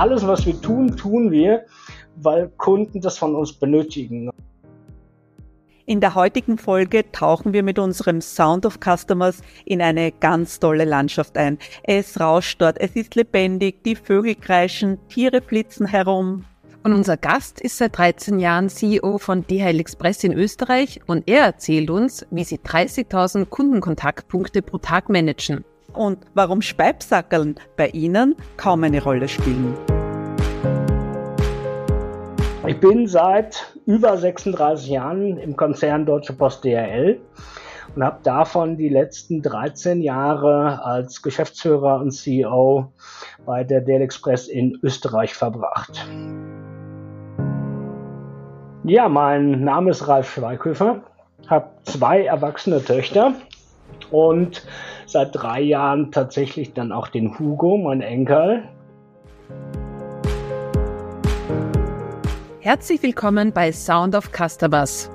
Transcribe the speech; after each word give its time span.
alles, 0.00 0.26
was 0.26 0.46
wir 0.46 0.58
tun, 0.58 0.96
tun 0.96 1.30
wir, 1.30 1.66
weil 2.16 2.48
Kunden 2.56 3.02
das 3.02 3.18
von 3.18 3.34
uns 3.34 3.52
benötigen. 3.52 4.30
In 5.84 6.00
der 6.00 6.14
heutigen 6.14 6.56
Folge 6.56 7.10
tauchen 7.12 7.52
wir 7.52 7.62
mit 7.62 7.78
unserem 7.78 8.22
Sound 8.22 8.64
of 8.64 8.78
Customers 8.82 9.42
in 9.66 9.82
eine 9.82 10.10
ganz 10.10 10.58
tolle 10.58 10.86
Landschaft 10.86 11.36
ein. 11.36 11.58
Es 11.82 12.18
rauscht 12.18 12.62
dort, 12.62 12.80
es 12.80 12.96
ist 12.96 13.14
lebendig, 13.14 13.84
die 13.84 13.96
Vögel 13.96 14.36
kreischen, 14.36 14.98
Tiere 15.08 15.42
flitzen 15.42 15.86
herum. 15.86 16.46
Und 16.82 16.94
unser 16.94 17.18
Gast 17.18 17.60
ist 17.60 17.76
seit 17.76 17.98
13 17.98 18.38
Jahren 18.38 18.70
CEO 18.70 19.18
von 19.18 19.46
DHL 19.46 19.80
Express 19.80 20.24
in 20.24 20.32
Österreich 20.32 21.00
und 21.08 21.28
er 21.28 21.44
erzählt 21.44 21.90
uns, 21.90 22.26
wie 22.30 22.44
sie 22.44 22.58
30.000 22.58 23.44
Kundenkontaktpunkte 23.44 24.62
pro 24.62 24.78
Tag 24.78 25.10
managen. 25.10 25.62
Und 25.92 26.18
warum 26.34 26.62
Speibsackeln 26.62 27.56
bei 27.76 27.88
Ihnen 27.88 28.36
kaum 28.56 28.84
eine 28.84 29.02
Rolle 29.02 29.28
spielen. 29.28 29.76
Ich 32.66 32.78
bin 32.78 33.06
seit 33.06 33.74
über 33.86 34.16
36 34.16 34.90
Jahren 34.90 35.38
im 35.38 35.56
Konzern 35.56 36.06
Deutsche 36.06 36.34
Post 36.34 36.64
DHL 36.64 37.18
und 37.96 38.04
habe 38.04 38.18
davon 38.22 38.76
die 38.76 38.88
letzten 38.88 39.42
13 39.42 40.02
Jahre 40.02 40.84
als 40.84 41.22
Geschäftsführer 41.22 42.00
und 42.00 42.12
CEO 42.12 42.92
bei 43.44 43.64
der 43.64 43.80
DHL 43.80 44.02
Express 44.02 44.46
in 44.46 44.78
Österreich 44.82 45.34
verbracht. 45.34 46.06
Ja, 48.84 49.08
mein 49.08 49.64
Name 49.64 49.90
ist 49.90 50.06
Ralf 50.06 50.32
Schweighöfer, 50.32 51.02
habe 51.48 51.70
zwei 51.84 52.24
erwachsene 52.24 52.82
Töchter 52.84 53.34
und 54.10 54.64
seit 55.10 55.34
drei 55.34 55.60
Jahren 55.60 56.12
tatsächlich 56.12 56.72
dann 56.72 56.92
auch 56.92 57.08
den 57.08 57.38
Hugo, 57.38 57.76
mein 57.76 58.00
Enkel. 58.00 58.62
Herzlich 62.60 63.02
willkommen 63.02 63.52
bei 63.52 63.72
Sound 63.72 64.14
of 64.14 64.30
Customers. 64.32 65.10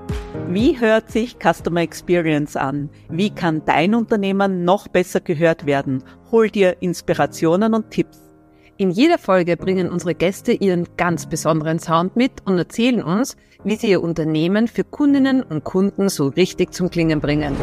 Wie 0.49 0.79
hört 0.79 1.11
sich 1.11 1.37
Customer 1.39 1.81
Experience 1.81 2.55
an? 2.55 2.89
Wie 3.09 3.29
kann 3.29 3.63
dein 3.65 3.95
Unternehmen 3.95 4.65
noch 4.65 4.87
besser 4.87 5.21
gehört 5.21 5.65
werden? 5.65 6.03
Hol 6.31 6.49
dir 6.49 6.77
Inspirationen 6.81 7.73
und 7.73 7.91
Tipps. 7.91 8.19
In 8.77 8.91
jeder 8.91 9.17
Folge 9.17 9.55
bringen 9.55 9.89
unsere 9.89 10.15
Gäste 10.15 10.51
ihren 10.51 10.85
ganz 10.97 11.27
besonderen 11.27 11.79
Sound 11.79 12.17
mit 12.17 12.31
und 12.45 12.57
erzählen 12.57 13.01
uns, 13.01 13.37
wie 13.63 13.75
sie 13.75 13.91
ihr 13.91 14.03
Unternehmen 14.03 14.67
für 14.67 14.83
Kundinnen 14.83 15.43
und 15.43 15.63
Kunden 15.63 16.09
so 16.09 16.27
richtig 16.27 16.73
zum 16.73 16.89
Klingen 16.89 17.21
bringen. 17.21 17.55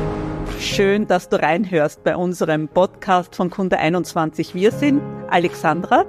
Schön, 0.60 1.06
dass 1.06 1.28
du 1.28 1.40
reinhörst 1.40 2.04
bei 2.04 2.16
unserem 2.16 2.68
Podcast 2.68 3.34
von 3.36 3.50
Kunde 3.50 3.78
21. 3.78 4.54
Wir 4.54 4.72
sind 4.72 5.00
Alexandra, 5.28 6.04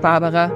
Barbara 0.00 0.50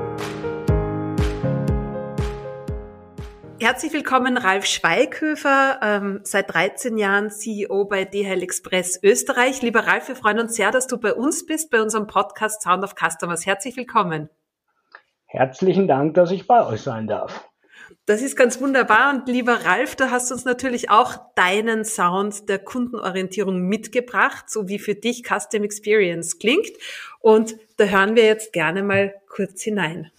Herzlich 3.65 3.95
willkommen, 3.95 4.37
Ralf 4.37 4.67
Schweighöfer, 4.67 5.81
ähm, 5.81 6.21
seit 6.25 6.53
13 6.53 6.99
Jahren 6.99 7.31
CEO 7.31 7.87
bei 7.87 8.05
DHL 8.05 8.43
Express 8.43 9.01
Österreich. 9.03 9.63
Lieber 9.63 9.87
Ralf, 9.87 10.09
wir 10.09 10.17
freuen 10.17 10.39
uns 10.39 10.55
sehr, 10.55 10.71
dass 10.71 10.87
du 10.87 10.99
bei 10.99 11.15
uns 11.15 11.47
bist, 11.47 11.71
bei 11.71 11.81
unserem 11.81 12.07
Podcast 12.07 12.61
Sound 12.61 12.85
of 12.85 12.95
Customers. 12.95 13.47
Herzlich 13.47 13.75
willkommen. 13.79 14.29
Herzlichen 15.25 15.89
Dank, 15.89 16.13
dass 16.13 16.31
ich 16.31 16.47
bei 16.47 16.67
euch 16.67 16.83
sein 16.83 17.07
darf. 17.07 17.49
Das 18.07 18.21
ist 18.21 18.37
ganz 18.37 18.61
wunderbar. 18.61 19.15
Und 19.15 19.29
lieber 19.29 19.65
Ralf, 19.65 19.97
du 19.97 20.11
hast 20.11 20.31
uns 20.31 20.45
natürlich 20.45 20.91
auch 20.91 21.19
deinen 21.37 21.87
Sound 21.87 22.51
der 22.51 22.59
Kundenorientierung 22.59 23.63
mitgebracht, 23.63 24.51
so 24.51 24.69
wie 24.69 24.79
für 24.79 24.95
dich 24.95 25.23
Custom 25.25 25.65
Experience 25.65 26.39
klingt. 26.39 26.73
Und 27.21 27.57
da 27.79 27.85
hören 27.85 28.15
wir 28.15 28.25
jetzt 28.25 28.53
gerne 28.53 28.83
mal 28.83 29.15
kurz 29.29 29.63
hinein. 29.63 30.11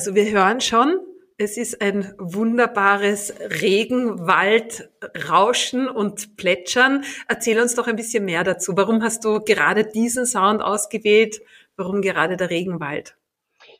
Also 0.00 0.14
wir 0.14 0.30
hören 0.30 0.62
schon, 0.62 0.98
es 1.36 1.58
ist 1.58 1.82
ein 1.82 2.14
wunderbares 2.16 3.34
Regenwaldrauschen 3.60 5.90
und 5.90 6.38
Plätschern. 6.38 7.04
Erzähl 7.28 7.60
uns 7.60 7.74
doch 7.74 7.86
ein 7.86 7.96
bisschen 7.96 8.24
mehr 8.24 8.42
dazu. 8.42 8.78
Warum 8.78 9.02
hast 9.02 9.26
du 9.26 9.40
gerade 9.40 9.84
diesen 9.84 10.24
Sound 10.24 10.62
ausgewählt? 10.62 11.42
Warum 11.76 12.00
gerade 12.00 12.38
der 12.38 12.48
Regenwald? 12.48 13.14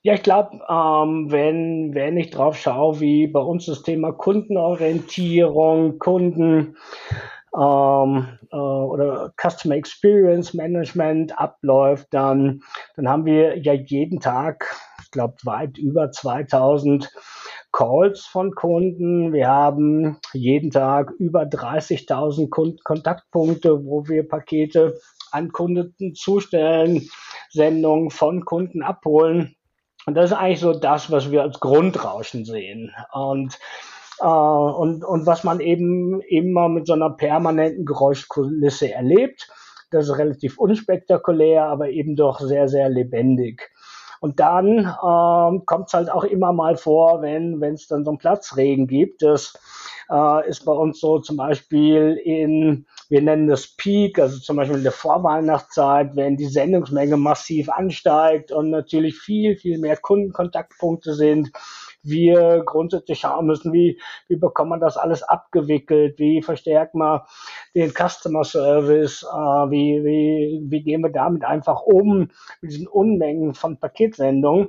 Ja, 0.03 0.12
ich 0.12 0.22
glaube, 0.22 0.60
ähm, 0.69 1.32
wenn, 1.32 1.94
wenn 1.94 2.19
ich 2.19 2.28
drauf 2.28 2.59
schaue, 2.59 3.00
wie 3.00 3.26
bei 3.26 3.41
uns 3.41 3.64
das 3.64 3.82
Thema 3.82 4.12
Kundenorientierung, 4.12 5.98
Kunden 5.98 6.76
ähm, 7.56 8.28
äh, 8.53 8.56
oder 8.56 9.32
Customer 9.41 9.76
Experience 9.76 10.53
Management 10.53 11.38
abläuft, 11.38 12.09
dann, 12.10 12.60
dann 12.97 13.09
haben 13.09 13.25
wir 13.25 13.59
ja 13.59 13.72
jeden 13.72 14.20
Tag 14.20 14.66
ich 15.10 15.12
glaube, 15.12 15.34
weit 15.43 15.76
über 15.76 16.12
2000 16.12 17.10
Calls 17.72 18.26
von 18.26 18.54
Kunden. 18.54 19.32
Wir 19.32 19.48
haben 19.48 20.19
jeden 20.32 20.71
Tag 20.71 21.10
über 21.19 21.43
30.000 21.43 22.78
Kontaktpunkte, 22.84 23.84
wo 23.84 24.06
wir 24.06 24.28
Pakete 24.28 25.00
an 25.32 25.50
Kunden 25.50 26.15
zustellen, 26.15 27.09
Sendungen 27.50 28.10
von 28.10 28.44
Kunden 28.44 28.84
abholen. 28.84 29.56
Und 30.06 30.15
das 30.15 30.31
ist 30.31 30.37
eigentlich 30.37 30.60
so 30.60 30.78
das, 30.78 31.10
was 31.10 31.32
wir 31.32 31.42
als 31.42 31.59
Grundrauschen 31.59 32.44
sehen. 32.44 32.94
Und 33.12 33.59
äh, 34.21 34.27
und, 34.27 35.04
und 35.04 35.27
was 35.27 35.42
man 35.42 35.59
eben 35.59 36.21
immer 36.21 36.69
mit 36.69 36.87
so 36.87 36.92
einer 36.92 37.10
permanenten 37.10 37.84
Geräuschkulisse 37.84 38.92
erlebt. 38.92 39.48
Das 39.91 40.09
ist 40.09 40.19
relativ 40.19 40.56
unspektakulär, 40.56 41.65
aber 41.65 41.88
eben 41.88 42.15
doch 42.15 42.38
sehr, 42.38 42.69
sehr 42.69 42.88
lebendig. 42.88 43.72
Und 44.20 44.38
dann 44.38 44.78
ähm, 44.78 45.64
kommt 45.64 45.88
es 45.88 45.94
halt 45.94 46.10
auch 46.10 46.25
immer 46.25 46.53
mal 46.53 46.76
vor, 46.76 47.22
wenn 47.22 47.62
es 47.62 47.88
dann 47.88 48.04
so 48.04 48.10
einen 48.10 48.19
Platzregen 48.19 48.86
gibt. 48.86 49.22
Das 49.22 49.54
äh, 50.10 50.48
ist 50.48 50.64
bei 50.66 50.72
uns 50.72 51.00
so 51.00 51.20
zum 51.20 51.38
Beispiel 51.38 52.20
in, 52.22 52.86
wir 53.09 53.22
nennen 53.22 53.48
das 53.48 53.66
Peak, 53.66 54.19
also 54.19 54.38
zum 54.38 54.56
Beispiel 54.56 54.76
in 54.76 54.82
der 54.82 54.92
Vorweihnachtszeit, 54.92 56.16
wenn 56.16 56.36
die 56.36 56.47
Sendungsmenge 56.47 57.16
massiv 57.16 57.70
ansteigt 57.70 58.53
und 58.53 58.70
natürlich 58.70 59.16
viel, 59.19 59.56
viel 59.56 59.78
mehr 59.78 59.97
Kundenkontaktpunkte 59.97 61.14
sind 61.14 61.50
wir 62.02 62.62
grundsätzlich 62.64 63.20
schauen 63.20 63.46
müssen, 63.46 63.72
wie, 63.72 64.00
wie 64.28 64.36
bekommt 64.36 64.70
man 64.70 64.80
das 64.80 64.96
alles 64.96 65.22
abgewickelt, 65.22 66.18
wie 66.18 66.42
verstärkt 66.42 66.94
man 66.94 67.20
den 67.74 67.90
Customer 67.90 68.44
Service, 68.44 69.22
äh, 69.22 69.36
wie, 69.70 70.04
wie, 70.04 70.60
wie 70.70 70.82
gehen 70.82 71.02
wir 71.02 71.10
damit 71.10 71.44
einfach 71.44 71.82
um, 71.82 72.30
mit 72.60 72.72
diesen 72.72 72.88
Unmengen 72.88 73.54
von 73.54 73.78
Paketsendungen. 73.78 74.68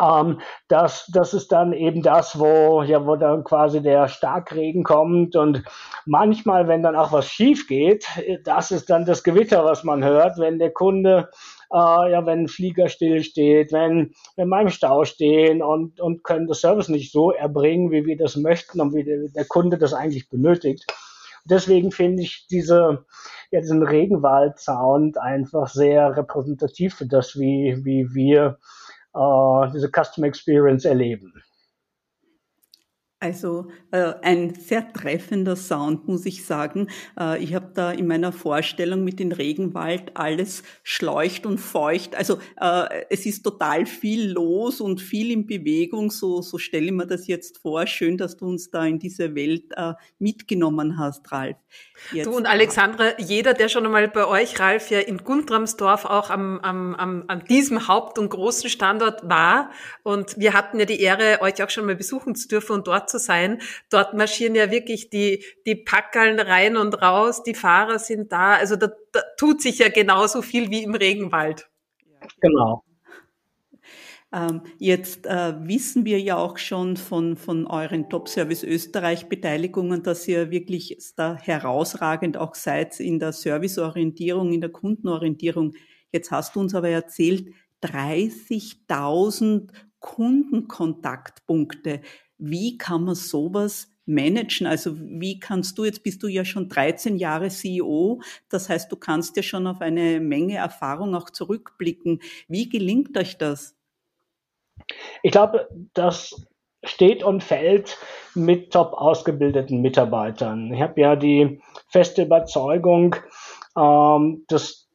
Ähm, 0.00 0.40
das, 0.68 1.08
das 1.12 1.34
ist 1.34 1.52
dann 1.52 1.72
eben 1.72 2.02
das, 2.02 2.38
wo, 2.38 2.82
ja, 2.82 3.06
wo 3.06 3.16
dann 3.16 3.44
quasi 3.44 3.82
der 3.82 4.08
Starkregen 4.08 4.82
kommt. 4.82 5.36
Und 5.36 5.62
manchmal, 6.06 6.68
wenn 6.68 6.82
dann 6.82 6.96
auch 6.96 7.12
was 7.12 7.26
schief 7.26 7.66
geht, 7.68 8.06
das 8.44 8.70
ist 8.70 8.90
dann 8.90 9.04
das 9.04 9.22
Gewitter, 9.22 9.64
was 9.64 9.84
man 9.84 10.04
hört, 10.04 10.38
wenn 10.38 10.58
der 10.58 10.72
Kunde 10.72 11.30
äh, 11.74 12.12
ja, 12.12 12.24
wenn 12.24 12.44
ein 12.44 12.48
Flieger 12.48 12.88
stillsteht, 12.88 13.72
wenn, 13.72 14.14
wenn 14.36 14.48
wir 14.48 14.60
im 14.60 14.70
Stau 14.70 15.04
stehen 15.04 15.60
und, 15.60 16.00
und 16.00 16.22
können 16.22 16.46
das 16.46 16.60
Service 16.60 16.88
nicht 16.88 17.10
so 17.10 17.32
erbringen, 17.32 17.90
wie 17.90 18.06
wir 18.06 18.16
das 18.16 18.36
möchten 18.36 18.80
und 18.80 18.94
wie 18.94 19.02
der, 19.02 19.28
der 19.28 19.44
Kunde 19.44 19.76
das 19.76 19.92
eigentlich 19.92 20.30
benötigt. 20.30 20.86
Deswegen 21.44 21.90
finde 21.90 22.22
ich 22.22 22.46
diese, 22.48 23.04
ja, 23.50 23.60
diesen 23.60 23.82
Regenwald-Sound 23.82 25.18
einfach 25.18 25.68
sehr 25.68 26.16
repräsentativ 26.16 26.94
für 26.94 27.06
das, 27.06 27.38
wie, 27.38 27.84
wie 27.84 28.14
wir 28.14 28.58
äh, 29.14 29.72
diese 29.74 29.90
Customer 29.90 30.28
Experience 30.28 30.84
erleben. 30.84 31.34
Also 33.24 33.68
äh, 33.90 34.12
ein 34.20 34.54
sehr 34.54 34.92
treffender 34.92 35.56
Sound, 35.56 36.06
muss 36.06 36.26
ich 36.26 36.44
sagen. 36.44 36.88
Äh, 37.18 37.42
ich 37.42 37.54
habe 37.54 37.70
da 37.72 37.90
in 37.90 38.06
meiner 38.06 38.32
Vorstellung 38.32 39.02
mit 39.02 39.18
dem 39.18 39.32
Regenwald 39.32 40.14
alles 40.14 40.62
schleucht 40.82 41.46
und 41.46 41.56
feucht. 41.56 42.14
Also 42.16 42.38
äh, 42.60 43.06
es 43.08 43.24
ist 43.24 43.42
total 43.42 43.86
viel 43.86 44.30
los 44.30 44.82
und 44.82 45.00
viel 45.00 45.30
in 45.30 45.46
Bewegung. 45.46 46.10
So, 46.10 46.42
so 46.42 46.58
stelle 46.58 46.84
ich 46.84 46.92
mir 46.92 47.06
das 47.06 47.26
jetzt 47.26 47.62
vor. 47.62 47.86
Schön, 47.86 48.18
dass 48.18 48.36
du 48.36 48.46
uns 48.46 48.68
da 48.70 48.84
in 48.84 48.98
diese 48.98 49.34
Welt 49.34 49.72
äh, 49.74 49.94
mitgenommen 50.18 50.98
hast, 50.98 51.32
Ralf. 51.32 51.56
Jetzt. 52.12 52.26
Du 52.26 52.36
und 52.36 52.46
Alexandra, 52.46 53.18
jeder, 53.18 53.54
der 53.54 53.70
schon 53.70 53.86
einmal 53.86 54.06
bei 54.08 54.26
euch, 54.26 54.60
Ralf, 54.60 54.90
ja 54.90 55.00
in 55.00 55.24
Guntramsdorf 55.24 56.04
auch 56.04 56.28
am, 56.28 56.60
am, 56.60 56.94
am, 56.94 57.24
an 57.28 57.42
diesem 57.46 57.88
Haupt- 57.88 58.18
und 58.18 58.28
großen 58.28 58.68
Standort 58.68 59.26
war. 59.26 59.70
Und 60.02 60.38
wir 60.38 60.52
hatten 60.52 60.78
ja 60.78 60.84
die 60.84 61.00
Ehre, 61.00 61.40
euch 61.40 61.62
auch 61.62 61.70
schon 61.70 61.86
mal 61.86 61.96
besuchen 61.96 62.34
zu 62.34 62.48
dürfen 62.48 62.72
und 62.72 62.86
dort 62.86 63.13
zu 63.14 63.20
sein. 63.20 63.60
Dort 63.90 64.14
marschieren 64.14 64.54
ja 64.54 64.70
wirklich 64.70 65.10
die, 65.10 65.44
die 65.66 65.76
Packeln 65.76 66.40
rein 66.40 66.76
und 66.76 67.00
raus, 67.00 67.42
die 67.42 67.54
Fahrer 67.54 67.98
sind 67.98 68.32
da. 68.32 68.54
Also 68.54 68.76
da, 68.76 68.90
da 69.12 69.22
tut 69.36 69.62
sich 69.62 69.78
ja 69.78 69.88
genauso 69.88 70.42
viel 70.42 70.70
wie 70.70 70.82
im 70.82 70.94
Regenwald. 70.94 71.68
Genau. 72.40 72.84
Ähm, 74.32 74.62
jetzt 74.78 75.26
äh, 75.26 75.54
wissen 75.60 76.04
wir 76.04 76.20
ja 76.20 76.36
auch 76.36 76.58
schon 76.58 76.96
von, 76.96 77.36
von 77.36 77.68
euren 77.68 78.10
Top 78.10 78.28
Service 78.28 78.64
Österreich 78.64 79.28
Beteiligungen, 79.28 80.02
dass 80.02 80.26
ihr 80.26 80.50
wirklich 80.50 80.98
da 81.14 81.36
herausragend 81.36 82.36
auch 82.36 82.56
seid 82.56 82.98
in 82.98 83.20
der 83.20 83.32
Serviceorientierung, 83.32 84.52
in 84.52 84.60
der 84.60 84.70
Kundenorientierung. 84.70 85.74
Jetzt 86.10 86.32
hast 86.32 86.56
du 86.56 86.60
uns 86.60 86.74
aber 86.74 86.88
erzählt, 86.88 87.54
30.000 87.84 89.68
Kundenkontaktpunkte. 90.04 92.00
Wie 92.38 92.78
kann 92.78 93.04
man 93.04 93.14
sowas 93.14 93.88
managen? 94.06 94.66
Also 94.66 94.96
wie 94.98 95.38
kannst 95.38 95.78
du, 95.78 95.84
jetzt 95.84 96.02
bist 96.02 96.22
du 96.22 96.28
ja 96.28 96.44
schon 96.44 96.68
13 96.68 97.16
Jahre 97.16 97.48
CEO, 97.48 98.20
das 98.48 98.68
heißt, 98.68 98.90
du 98.90 98.96
kannst 98.96 99.36
ja 99.36 99.42
schon 99.42 99.66
auf 99.66 99.80
eine 99.80 100.20
Menge 100.20 100.56
Erfahrung 100.56 101.14
auch 101.14 101.30
zurückblicken. 101.30 102.20
Wie 102.48 102.68
gelingt 102.68 103.16
euch 103.16 103.38
das? 103.38 103.76
Ich 105.22 105.32
glaube, 105.32 105.68
das 105.94 106.46
steht 106.82 107.22
und 107.22 107.42
fällt 107.42 107.96
mit 108.34 108.72
top 108.72 108.92
ausgebildeten 108.92 109.80
Mitarbeitern. 109.80 110.72
Ich 110.74 110.82
habe 110.82 111.00
ja 111.00 111.16
die 111.16 111.60
feste 111.88 112.22
Überzeugung, 112.22 113.16
ähm, 113.76 114.44
dass 114.48 114.88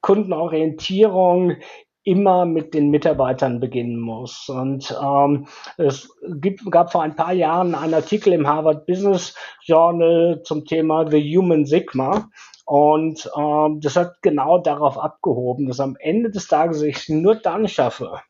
Kundenorientierung 0.00 1.56
immer 2.04 2.44
mit 2.44 2.74
den 2.74 2.90
Mitarbeitern 2.90 3.60
beginnen 3.60 3.98
muss. 3.98 4.48
Und 4.48 4.96
ähm, 5.02 5.46
es 5.78 6.08
gibt, 6.36 6.70
gab 6.70 6.92
vor 6.92 7.02
ein 7.02 7.16
paar 7.16 7.32
Jahren 7.32 7.74
einen 7.74 7.94
Artikel 7.94 8.32
im 8.32 8.46
Harvard 8.46 8.86
Business 8.86 9.34
Journal 9.62 10.42
zum 10.44 10.64
Thema 10.66 11.10
The 11.10 11.36
Human 11.36 11.64
Sigma. 11.64 12.28
Und 12.66 13.30
ähm, 13.36 13.80
das 13.80 13.96
hat 13.96 14.22
genau 14.22 14.58
darauf 14.58 14.98
abgehoben, 14.98 15.66
dass 15.66 15.80
am 15.80 15.96
Ende 15.98 16.30
des 16.30 16.46
Tages 16.46 16.82
ich 16.82 17.08
nur 17.08 17.34
dann 17.36 17.68
schaffe, 17.68 18.20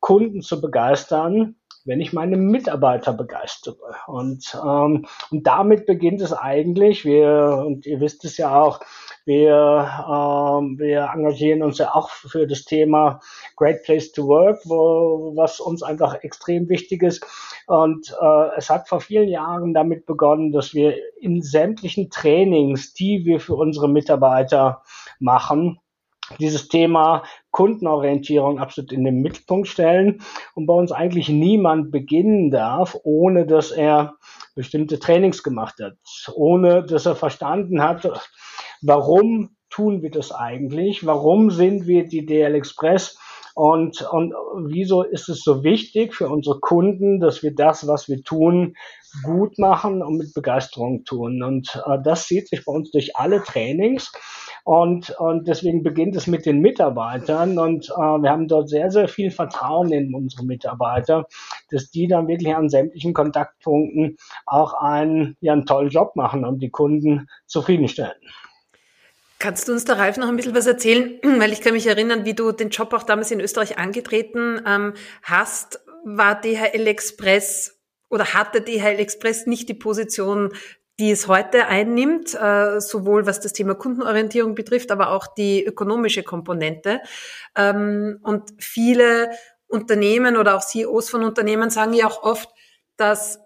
Kunden 0.00 0.42
zu 0.42 0.60
begeistern, 0.60 1.56
wenn 1.86 2.00
ich 2.00 2.12
meine 2.12 2.36
Mitarbeiter 2.36 3.12
begeistere. 3.12 3.94
Und, 4.06 4.58
ähm, 4.62 5.06
und 5.30 5.46
damit 5.46 5.86
beginnt 5.86 6.20
es 6.20 6.32
eigentlich. 6.32 7.04
Wir, 7.04 7.64
und 7.64 7.86
ihr 7.86 8.00
wisst 8.00 8.24
es 8.24 8.36
ja 8.36 8.60
auch, 8.60 8.80
wir, 9.24 9.88
ähm, 10.08 10.78
wir 10.78 11.10
engagieren 11.14 11.62
uns 11.62 11.78
ja 11.78 11.94
auch 11.94 12.10
für 12.10 12.46
das 12.46 12.64
Thema 12.64 13.20
Great 13.56 13.82
Place 13.84 14.12
to 14.12 14.26
Work, 14.26 14.60
wo, 14.64 15.32
was 15.36 15.60
uns 15.60 15.82
einfach 15.82 16.22
extrem 16.22 16.68
wichtig 16.68 17.02
ist. 17.02 17.24
Und 17.66 18.14
äh, 18.20 18.48
es 18.56 18.68
hat 18.68 18.88
vor 18.88 19.00
vielen 19.00 19.28
Jahren 19.28 19.72
damit 19.72 20.06
begonnen, 20.06 20.52
dass 20.52 20.74
wir 20.74 20.94
in 21.20 21.42
sämtlichen 21.42 22.10
Trainings, 22.10 22.94
die 22.94 23.24
wir 23.24 23.40
für 23.40 23.54
unsere 23.54 23.88
Mitarbeiter 23.88 24.82
machen, 25.18 25.80
dieses 26.40 26.68
Thema 26.68 27.22
Kundenorientierung 27.56 28.58
absolut 28.58 28.92
in 28.92 29.02
den 29.04 29.22
Mittelpunkt 29.22 29.66
stellen 29.66 30.20
und 30.54 30.66
bei 30.66 30.74
uns 30.74 30.92
eigentlich 30.92 31.30
niemand 31.30 31.90
beginnen 31.90 32.50
darf, 32.50 32.98
ohne 33.02 33.46
dass 33.46 33.70
er 33.70 34.16
bestimmte 34.54 34.98
Trainings 34.98 35.42
gemacht 35.42 35.76
hat, 35.82 35.96
ohne 36.34 36.84
dass 36.84 37.06
er 37.06 37.16
verstanden 37.16 37.82
hat, 37.82 38.06
warum 38.82 39.56
tun 39.70 40.02
wir 40.02 40.10
das 40.10 40.32
eigentlich, 40.32 41.06
warum 41.06 41.50
sind 41.50 41.86
wir 41.86 42.06
die 42.06 42.26
DL 42.26 42.54
Express 42.54 43.18
und, 43.54 44.02
und 44.02 44.34
wieso 44.66 45.02
ist 45.02 45.30
es 45.30 45.42
so 45.42 45.64
wichtig 45.64 46.14
für 46.14 46.28
unsere 46.28 46.60
Kunden, 46.60 47.20
dass 47.20 47.42
wir 47.42 47.54
das, 47.54 47.88
was 47.88 48.06
wir 48.06 48.22
tun, 48.22 48.76
gut 49.22 49.58
machen 49.58 50.02
und 50.02 50.18
mit 50.18 50.34
Begeisterung 50.34 51.04
tun. 51.04 51.42
Und 51.42 51.82
äh, 51.86 51.96
das 52.04 52.26
zieht 52.26 52.48
sich 52.48 52.66
bei 52.66 52.72
uns 52.74 52.90
durch 52.90 53.16
alle 53.16 53.42
Trainings. 53.42 54.12
Und, 54.66 55.10
und 55.20 55.46
deswegen 55.46 55.84
beginnt 55.84 56.16
es 56.16 56.26
mit 56.26 56.44
den 56.44 56.58
Mitarbeitern. 56.58 57.56
Und 57.56 57.88
äh, 57.88 57.92
wir 57.92 58.30
haben 58.30 58.48
dort 58.48 58.68
sehr, 58.68 58.90
sehr 58.90 59.06
viel 59.06 59.30
Vertrauen 59.30 59.92
in 59.92 60.12
unsere 60.12 60.44
Mitarbeiter, 60.44 61.28
dass 61.70 61.92
die 61.92 62.08
dann 62.08 62.26
wirklich 62.26 62.52
an 62.52 62.68
sämtlichen 62.68 63.14
Kontaktpunkten 63.14 64.16
auch 64.44 64.74
einen, 64.74 65.36
ja, 65.40 65.52
einen 65.52 65.66
tollen 65.66 65.90
Job 65.90 66.16
machen 66.16 66.44
und 66.44 66.58
die 66.58 66.70
Kunden 66.70 67.28
zufriedenstellen. 67.46 68.16
Kannst 69.38 69.68
du 69.68 69.72
uns 69.72 69.84
da, 69.84 69.92
Ralf, 69.92 70.16
noch 70.16 70.26
ein 70.26 70.34
bisschen 70.34 70.56
was 70.56 70.66
erzählen? 70.66 71.14
Weil 71.22 71.52
ich 71.52 71.60
kann 71.60 71.74
mich 71.74 71.86
erinnern, 71.86 72.24
wie 72.24 72.34
du 72.34 72.50
den 72.50 72.70
Job 72.70 72.92
auch 72.92 73.04
damals 73.04 73.30
in 73.30 73.40
Österreich 73.40 73.78
angetreten 73.78 74.60
ähm, 74.66 74.94
hast. 75.22 75.78
War 76.04 76.40
DHL 76.40 76.88
Express 76.88 77.80
oder 78.10 78.34
hatte 78.34 78.62
DHL 78.62 78.98
Express 78.98 79.46
nicht 79.46 79.68
die 79.68 79.74
Position 79.74 80.52
die 80.98 81.10
es 81.10 81.28
heute 81.28 81.66
einnimmt, 81.66 82.34
äh, 82.34 82.80
sowohl 82.80 83.26
was 83.26 83.40
das 83.40 83.52
Thema 83.52 83.74
Kundenorientierung 83.74 84.54
betrifft, 84.54 84.90
aber 84.90 85.10
auch 85.10 85.26
die 85.26 85.64
ökonomische 85.64 86.22
Komponente. 86.22 87.00
Ähm, 87.54 88.18
und 88.22 88.50
viele 88.58 89.30
Unternehmen 89.68 90.36
oder 90.36 90.56
auch 90.56 90.64
CEOs 90.64 91.10
von 91.10 91.24
Unternehmen 91.24 91.70
sagen 91.70 91.92
ja 91.92 92.06
auch 92.06 92.22
oft, 92.22 92.48
dass 92.96 93.40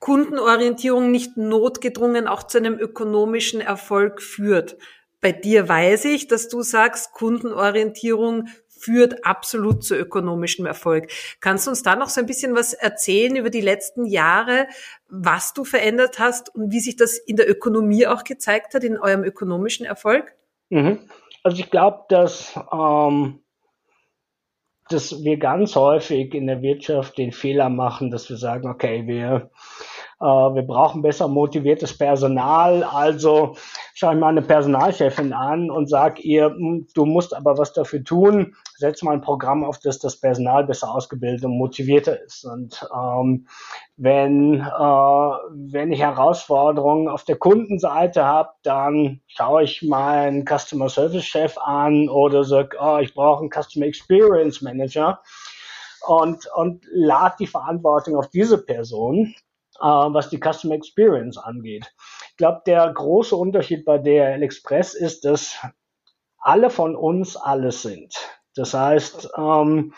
Kundenorientierung 0.00 1.10
nicht 1.10 1.36
notgedrungen 1.36 2.26
auch 2.26 2.42
zu 2.42 2.58
einem 2.58 2.78
ökonomischen 2.78 3.60
Erfolg 3.60 4.22
führt. 4.22 4.76
Bei 5.20 5.32
dir 5.32 5.68
weiß 5.68 6.06
ich, 6.06 6.28
dass 6.28 6.48
du 6.48 6.62
sagst, 6.62 7.12
Kundenorientierung 7.12 8.48
führt 8.80 9.26
absolut 9.26 9.84
zu 9.84 9.94
ökonomischem 9.94 10.64
Erfolg. 10.64 11.10
Kannst 11.40 11.66
du 11.66 11.70
uns 11.70 11.82
da 11.82 11.96
noch 11.96 12.08
so 12.08 12.20
ein 12.20 12.26
bisschen 12.26 12.54
was 12.54 12.72
erzählen 12.72 13.36
über 13.36 13.50
die 13.50 13.60
letzten 13.60 14.06
Jahre, 14.06 14.66
was 15.08 15.52
du 15.52 15.64
verändert 15.64 16.18
hast 16.18 16.54
und 16.54 16.72
wie 16.72 16.80
sich 16.80 16.96
das 16.96 17.18
in 17.18 17.36
der 17.36 17.48
Ökonomie 17.48 18.06
auch 18.06 18.24
gezeigt 18.24 18.74
hat, 18.74 18.84
in 18.84 18.98
eurem 18.98 19.22
ökonomischen 19.22 19.84
Erfolg? 19.84 20.34
Mhm. 20.70 20.98
Also 21.42 21.58
ich 21.58 21.70
glaube, 21.70 22.04
dass, 22.08 22.58
ähm, 22.72 23.40
dass 24.88 25.22
wir 25.22 25.36
ganz 25.36 25.76
häufig 25.76 26.34
in 26.34 26.46
der 26.46 26.62
Wirtschaft 26.62 27.18
den 27.18 27.32
Fehler 27.32 27.68
machen, 27.68 28.10
dass 28.10 28.28
wir 28.30 28.36
sagen, 28.36 28.68
okay, 28.68 29.06
wir 29.06 29.50
äh, 30.20 30.24
wir 30.24 30.62
brauchen 30.62 31.02
besser 31.02 31.28
motiviertes 31.28 31.96
Personal. 31.96 32.84
Also 32.84 33.56
schaue 33.94 34.14
ich 34.14 34.20
mal 34.20 34.28
eine 34.28 34.42
Personalchefin 34.42 35.32
an 35.32 35.70
und 35.70 35.88
sage 35.88 36.22
ihr, 36.22 36.46
hm, 36.46 36.86
du 36.94 37.04
musst 37.04 37.34
aber 37.34 37.58
was 37.58 37.72
dafür 37.72 38.04
tun. 38.04 38.54
Setz 38.76 39.02
mal 39.02 39.12
ein 39.12 39.20
Programm 39.20 39.64
auf, 39.64 39.78
dass 39.78 39.98
das 39.98 40.18
Personal 40.18 40.64
besser 40.64 40.94
ausgebildet 40.94 41.44
und 41.44 41.58
motivierter 41.58 42.20
ist. 42.22 42.44
Und 42.44 42.86
ähm, 42.94 43.46
wenn, 43.96 44.60
äh, 44.60 44.64
wenn 44.64 45.92
ich 45.92 46.00
Herausforderungen 46.00 47.08
auf 47.08 47.24
der 47.24 47.36
Kundenseite 47.36 48.24
habe, 48.24 48.50
dann 48.62 49.20
schaue 49.26 49.64
ich 49.64 49.82
meinen 49.82 50.44
Customer 50.46 50.88
Service 50.88 51.24
Chef 51.24 51.58
an 51.58 52.08
oder 52.08 52.44
sage, 52.44 52.76
oh, 52.80 52.98
ich 52.98 53.14
brauche 53.14 53.40
einen 53.40 53.50
Customer 53.50 53.86
Experience 53.86 54.62
Manager 54.62 55.20
und, 56.06 56.46
und 56.54 56.86
lade 56.92 57.36
die 57.40 57.46
Verantwortung 57.46 58.16
auf 58.16 58.28
diese 58.28 58.58
Person 58.58 59.34
äh, 59.80 59.84
was 59.84 60.28
die 60.28 60.38
Customer 60.38 60.74
Experience 60.74 61.38
angeht. 61.38 61.92
Glaube, 62.40 62.62
der 62.64 62.90
große 62.90 63.36
Unterschied 63.36 63.84
bei 63.84 63.98
DHL 63.98 64.42
Express 64.42 64.94
ist, 64.94 65.26
dass 65.26 65.58
alle 66.38 66.70
von 66.70 66.96
uns 66.96 67.36
alles 67.36 67.82
sind. 67.82 68.14
Das 68.54 68.72
heißt, 68.72 69.32
ähm, 69.36 69.92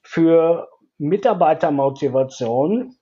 für 0.00 0.68
Mitarbeitermotivation 0.98 2.94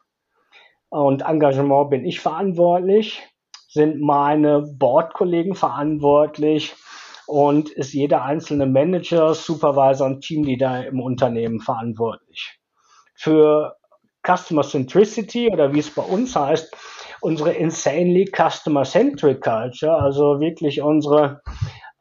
und 0.89 1.21
Engagement 1.21 1.91
bin 1.91 2.07
ich 2.07 2.21
verantwortlich, 2.21 3.23
sind 3.69 4.01
meine 4.01 4.63
Boardkollegen 4.63 5.55
verantwortlich 5.55 6.75
und 7.27 7.69
ist 7.69 7.93
jeder 7.93 8.25
einzelne 8.25 8.65
Manager, 8.65 9.35
Supervisor 9.35 10.07
und 10.07 10.23
Teamleader 10.23 10.87
im 10.87 11.03
Unternehmen 11.03 11.61
verantwortlich. 11.61 12.59
Für 13.15 13.77
Customer 14.27 14.63
Centricity 14.63 15.51
oder 15.53 15.75
wie 15.75 15.81
es 15.81 15.95
bei 15.95 16.01
uns 16.01 16.35
heißt, 16.35 16.75
unsere 17.21 17.53
insanely 17.53 18.27
Customer 18.27 18.85
Centric 18.85 19.43
Culture, 19.43 19.95
also 19.95 20.41
wirklich 20.41 20.83
unsere 20.83 21.43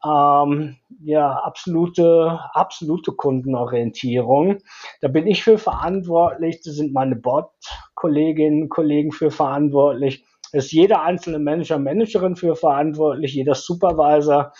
ähm, 0.03 0.77
ja, 1.03 1.31
absolute, 1.31 2.39
absolute 2.53 3.11
Kundenorientierung. 3.11 4.59
Da 5.01 5.07
bin 5.07 5.27
ich 5.27 5.43
für 5.43 5.57
verantwortlich, 5.57 6.61
da 6.63 6.71
sind 6.71 6.93
meine 6.93 7.15
Bot-Kolleginnen 7.15 8.63
und 8.63 8.69
Kollegen 8.69 9.11
für 9.11 9.31
verantwortlich, 9.31 10.23
da 10.51 10.59
ist 10.59 10.71
jeder 10.71 11.01
einzelne 11.03 11.39
Manager, 11.39 11.77
Managerin 11.77 12.35
für 12.35 12.55
verantwortlich, 12.55 13.33
jeder 13.33 13.55
Supervisor 13.55 14.53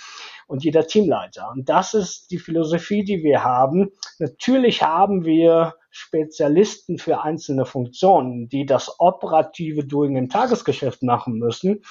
und 0.47 0.63
jeder 0.63 0.85
Teamleiter. 0.85 1.49
Und 1.51 1.69
das 1.69 1.93
ist 1.93 2.31
die 2.31 2.39
Philosophie, 2.39 3.03
die 3.03 3.23
wir 3.23 3.43
haben. 3.43 3.91
Natürlich 4.19 4.83
haben 4.83 5.23
wir 5.23 5.75
Spezialisten 5.97 6.97
für 6.97 7.21
einzelne 7.21 7.65
Funktionen, 7.65 8.49
die 8.49 8.65
das 8.65 8.99
operative 8.99 9.83
Doing 9.83 10.15
im 10.15 10.29
Tagesgeschäft 10.29 11.03
machen 11.03 11.39
müssen. 11.39 11.83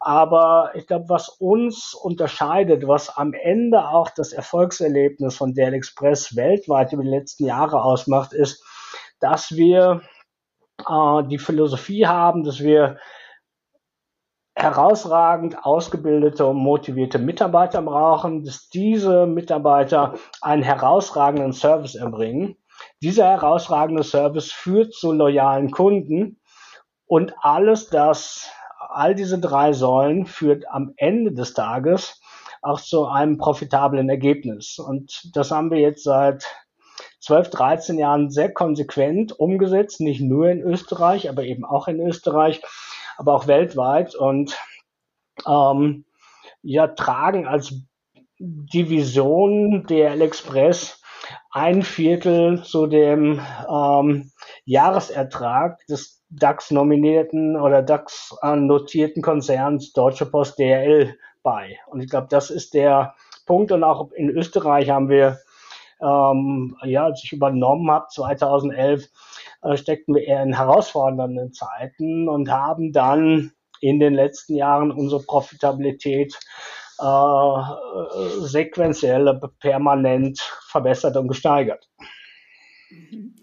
Aber 0.00 0.72
ich 0.74 0.86
glaube, 0.86 1.08
was 1.08 1.28
uns 1.28 1.94
unterscheidet, 1.94 2.86
was 2.86 3.16
am 3.16 3.32
Ende 3.32 3.88
auch 3.88 4.10
das 4.10 4.32
Erfolgserlebnis 4.32 5.36
von 5.36 5.54
Dell 5.54 5.74
Express 5.74 6.36
weltweit 6.36 6.92
über 6.92 7.02
die 7.02 7.08
letzten 7.08 7.46
Jahre 7.46 7.82
ausmacht, 7.82 8.32
ist, 8.32 8.62
dass 9.20 9.52
wir 9.52 10.02
äh, 10.86 11.22
die 11.28 11.38
Philosophie 11.38 12.06
haben, 12.06 12.44
dass 12.44 12.60
wir 12.60 12.98
herausragend 14.56 15.64
ausgebildete 15.64 16.46
und 16.46 16.56
motivierte 16.56 17.18
Mitarbeiter 17.18 17.82
brauchen, 17.82 18.44
dass 18.44 18.68
diese 18.68 19.26
Mitarbeiter 19.26 20.14
einen 20.40 20.62
herausragenden 20.62 21.52
Service 21.52 21.94
erbringen. 21.94 22.56
Dieser 23.06 23.26
herausragende 23.26 24.02
Service 24.02 24.50
führt 24.50 24.92
zu 24.92 25.12
loyalen 25.12 25.70
Kunden 25.70 26.40
und 27.06 27.34
alles 27.40 27.88
das 27.88 28.50
all 28.80 29.14
diese 29.14 29.38
drei 29.38 29.72
Säulen 29.72 30.26
führt 30.26 30.68
am 30.68 30.92
Ende 30.96 31.30
des 31.30 31.54
Tages 31.54 32.20
auch 32.62 32.80
zu 32.80 33.06
einem 33.06 33.38
profitablen 33.38 34.08
Ergebnis. 34.08 34.80
Und 34.80 35.30
das 35.36 35.52
haben 35.52 35.70
wir 35.70 35.78
jetzt 35.78 36.02
seit 36.02 36.46
12, 37.20 37.50
13 37.50 37.96
Jahren 37.96 38.28
sehr 38.28 38.52
konsequent 38.52 39.38
umgesetzt, 39.38 40.00
nicht 40.00 40.20
nur 40.20 40.48
in 40.48 40.60
Österreich, 40.60 41.28
aber 41.28 41.44
eben 41.44 41.64
auch 41.64 41.86
in 41.86 42.00
Österreich, 42.00 42.60
aber 43.18 43.34
auch 43.34 43.46
weltweit 43.46 44.16
und 44.16 44.58
ähm, 45.46 46.06
ja, 46.60 46.88
tragen 46.88 47.46
als 47.46 47.72
Division 48.40 49.86
der 49.86 50.20
Express 50.20 50.95
ein 51.50 51.82
Viertel 51.82 52.62
zu 52.62 52.86
dem 52.86 53.40
ähm, 53.70 54.30
Jahresertrag 54.64 55.84
des 55.86 56.22
DAX-nominierten 56.30 57.56
oder 57.56 57.82
DAX-notierten 57.82 59.22
Konzerns 59.22 59.92
Deutsche 59.92 60.26
Post 60.26 60.58
DRL 60.58 61.16
bei. 61.42 61.78
Und 61.86 62.00
ich 62.00 62.10
glaube, 62.10 62.26
das 62.30 62.50
ist 62.50 62.74
der 62.74 63.14
Punkt. 63.46 63.72
Und 63.72 63.84
auch 63.84 64.10
in 64.12 64.28
Österreich 64.28 64.90
haben 64.90 65.08
wir, 65.08 65.38
ähm, 66.00 66.76
ja, 66.82 67.04
als 67.04 67.22
ich 67.24 67.32
übernommen 67.32 67.90
habe, 67.90 68.06
2011, 68.10 69.08
äh, 69.62 69.76
steckten 69.76 70.14
wir 70.14 70.24
eher 70.24 70.42
in 70.42 70.56
herausfordernden 70.56 71.52
Zeiten 71.52 72.28
und 72.28 72.50
haben 72.50 72.92
dann 72.92 73.52
in 73.80 74.00
den 74.00 74.14
letzten 74.14 74.56
Jahren 74.56 74.90
unsere 74.90 75.22
Profitabilität 75.22 76.38
äh, 76.98 78.40
sequenziell 78.46 79.40
permanent 79.60 80.40
verbessert 80.70 81.16
und 81.16 81.28
gesteigert. 81.28 81.88
Mhm. 82.90 83.34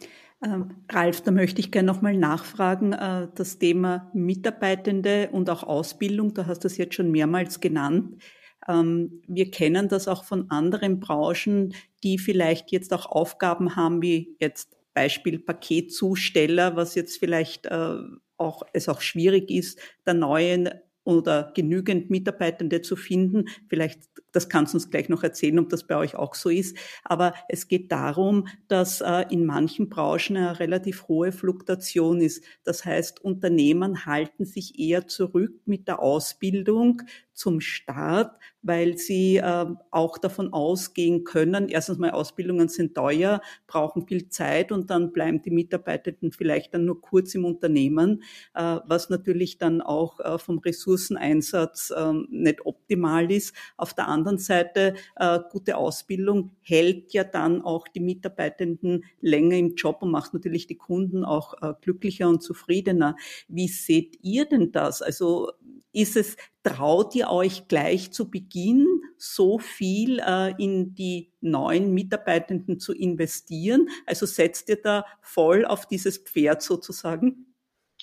Ähm, 0.45 0.75
Ralf, 0.89 1.21
da 1.21 1.31
möchte 1.31 1.61
ich 1.61 1.71
gerne 1.71 1.87
nochmal 1.87 2.17
nachfragen, 2.17 2.91
äh, 2.91 3.27
das 3.33 3.59
Thema 3.59 4.11
Mitarbeitende 4.13 5.29
und 5.31 5.49
auch 5.49 5.63
Ausbildung, 5.63 6.33
da 6.33 6.45
hast 6.47 6.63
du 6.63 6.67
es 6.67 6.77
jetzt 6.77 6.95
schon 6.95 7.11
mehrmals 7.11 7.61
genannt. 7.61 8.21
Ähm, 8.67 9.21
wir 9.27 9.51
kennen 9.51 9.87
das 9.87 10.07
auch 10.07 10.25
von 10.25 10.49
anderen 10.49 10.99
Branchen, 10.99 11.73
die 12.03 12.17
vielleicht 12.17 12.71
jetzt 12.71 12.93
auch 12.93 13.05
Aufgaben 13.05 13.75
haben, 13.75 14.01
wie 14.01 14.35
jetzt 14.39 14.75
Beispiel 14.93 15.39
Paketzusteller, 15.39 16.75
was 16.75 16.95
jetzt 16.95 17.17
vielleicht 17.17 17.65
äh, 17.67 17.97
auch, 18.37 18.63
es 18.73 18.89
auch 18.89 19.01
schwierig 19.01 19.49
ist, 19.49 19.79
der 20.05 20.13
neuen 20.13 20.69
oder 21.03 21.51
genügend 21.55 22.09
Mitarbeitende 22.09 22.81
zu 22.81 22.95
finden. 22.95 23.45
Vielleicht, 23.67 24.09
das 24.31 24.49
kannst 24.49 24.73
du 24.73 24.77
uns 24.77 24.89
gleich 24.89 25.09
noch 25.09 25.23
erzählen, 25.23 25.59
ob 25.59 25.69
das 25.69 25.85
bei 25.85 25.97
euch 25.97 26.15
auch 26.15 26.35
so 26.35 26.49
ist. 26.49 26.77
Aber 27.03 27.33
es 27.49 27.67
geht 27.67 27.91
darum, 27.91 28.47
dass 28.67 29.01
äh, 29.01 29.25
in 29.29 29.45
manchen 29.45 29.89
Branchen 29.89 30.37
eine 30.37 30.59
relativ 30.59 31.07
hohe 31.07 31.31
Fluktuation 31.31 32.21
ist. 32.21 32.43
Das 32.63 32.85
heißt, 32.85 33.23
Unternehmen 33.23 34.05
halten 34.05 34.45
sich 34.45 34.79
eher 34.79 35.07
zurück 35.07 35.53
mit 35.65 35.87
der 35.87 35.99
Ausbildung 35.99 37.01
zum 37.33 37.61
Start, 37.61 38.37
weil 38.61 38.97
sie 38.97 39.37
äh, 39.37 39.65
auch 39.91 40.17
davon 40.17 40.53
ausgehen 40.53 41.23
können, 41.23 41.67
erstens 41.67 41.97
mal 41.97 42.11
Ausbildungen 42.11 42.69
sind 42.69 42.95
teuer, 42.95 43.41
brauchen 43.67 44.07
viel 44.07 44.29
Zeit 44.29 44.71
und 44.71 44.89
dann 44.89 45.11
bleiben 45.11 45.41
die 45.41 45.51
Mitarbeitenden 45.51 46.31
vielleicht 46.31 46.73
dann 46.73 46.85
nur 46.85 47.01
kurz 47.01 47.35
im 47.35 47.45
Unternehmen, 47.45 48.23
äh, 48.53 48.79
was 48.85 49.09
natürlich 49.09 49.57
dann 49.57 49.81
auch 49.81 50.19
äh, 50.19 50.37
vom 50.37 50.59
Ressourceneinsatz 50.59 51.91
äh, 51.95 52.13
nicht 52.29 52.65
optimal 52.65 53.31
ist. 53.31 53.53
Auf 53.77 53.93
der 53.93 54.07
anderen 54.07 54.37
Seite, 54.37 54.93
äh, 55.15 55.39
gute 55.51 55.77
Ausbildung 55.77 56.51
hält 56.61 57.13
ja 57.13 57.23
dann 57.23 57.61
auch 57.61 57.87
die 57.87 57.99
Mitarbeitenden 57.99 59.03
länger 59.21 59.57
im 59.57 59.75
Job 59.75 60.01
und 60.01 60.11
macht 60.11 60.33
natürlich 60.33 60.67
die 60.67 60.77
Kunden 60.77 61.25
auch 61.25 61.55
äh, 61.61 61.73
glücklicher 61.81 62.29
und 62.29 62.41
zufriedener. 62.43 63.15
Wie 63.47 63.67
seht 63.67 64.19
ihr 64.21 64.45
denn 64.45 64.71
das? 64.71 65.01
Also 65.01 65.51
ist 65.93 66.17
es, 66.17 66.35
traut 66.63 67.15
ihr 67.15 67.29
euch 67.29 67.67
gleich 67.67 68.11
zu 68.11 68.29
Beginn 68.29 68.85
so 69.17 69.59
viel 69.59 70.19
äh, 70.19 70.53
in 70.57 70.95
die 70.95 71.31
neuen 71.39 71.93
Mitarbeitenden 71.93 72.79
zu 72.79 72.93
investieren? 72.93 73.87
Also 74.05 74.25
setzt 74.25 74.69
ihr 74.69 74.81
da 74.81 75.05
voll 75.21 75.65
auf 75.65 75.85
dieses 75.85 76.17
Pferd 76.17 76.61
sozusagen? 76.61 77.53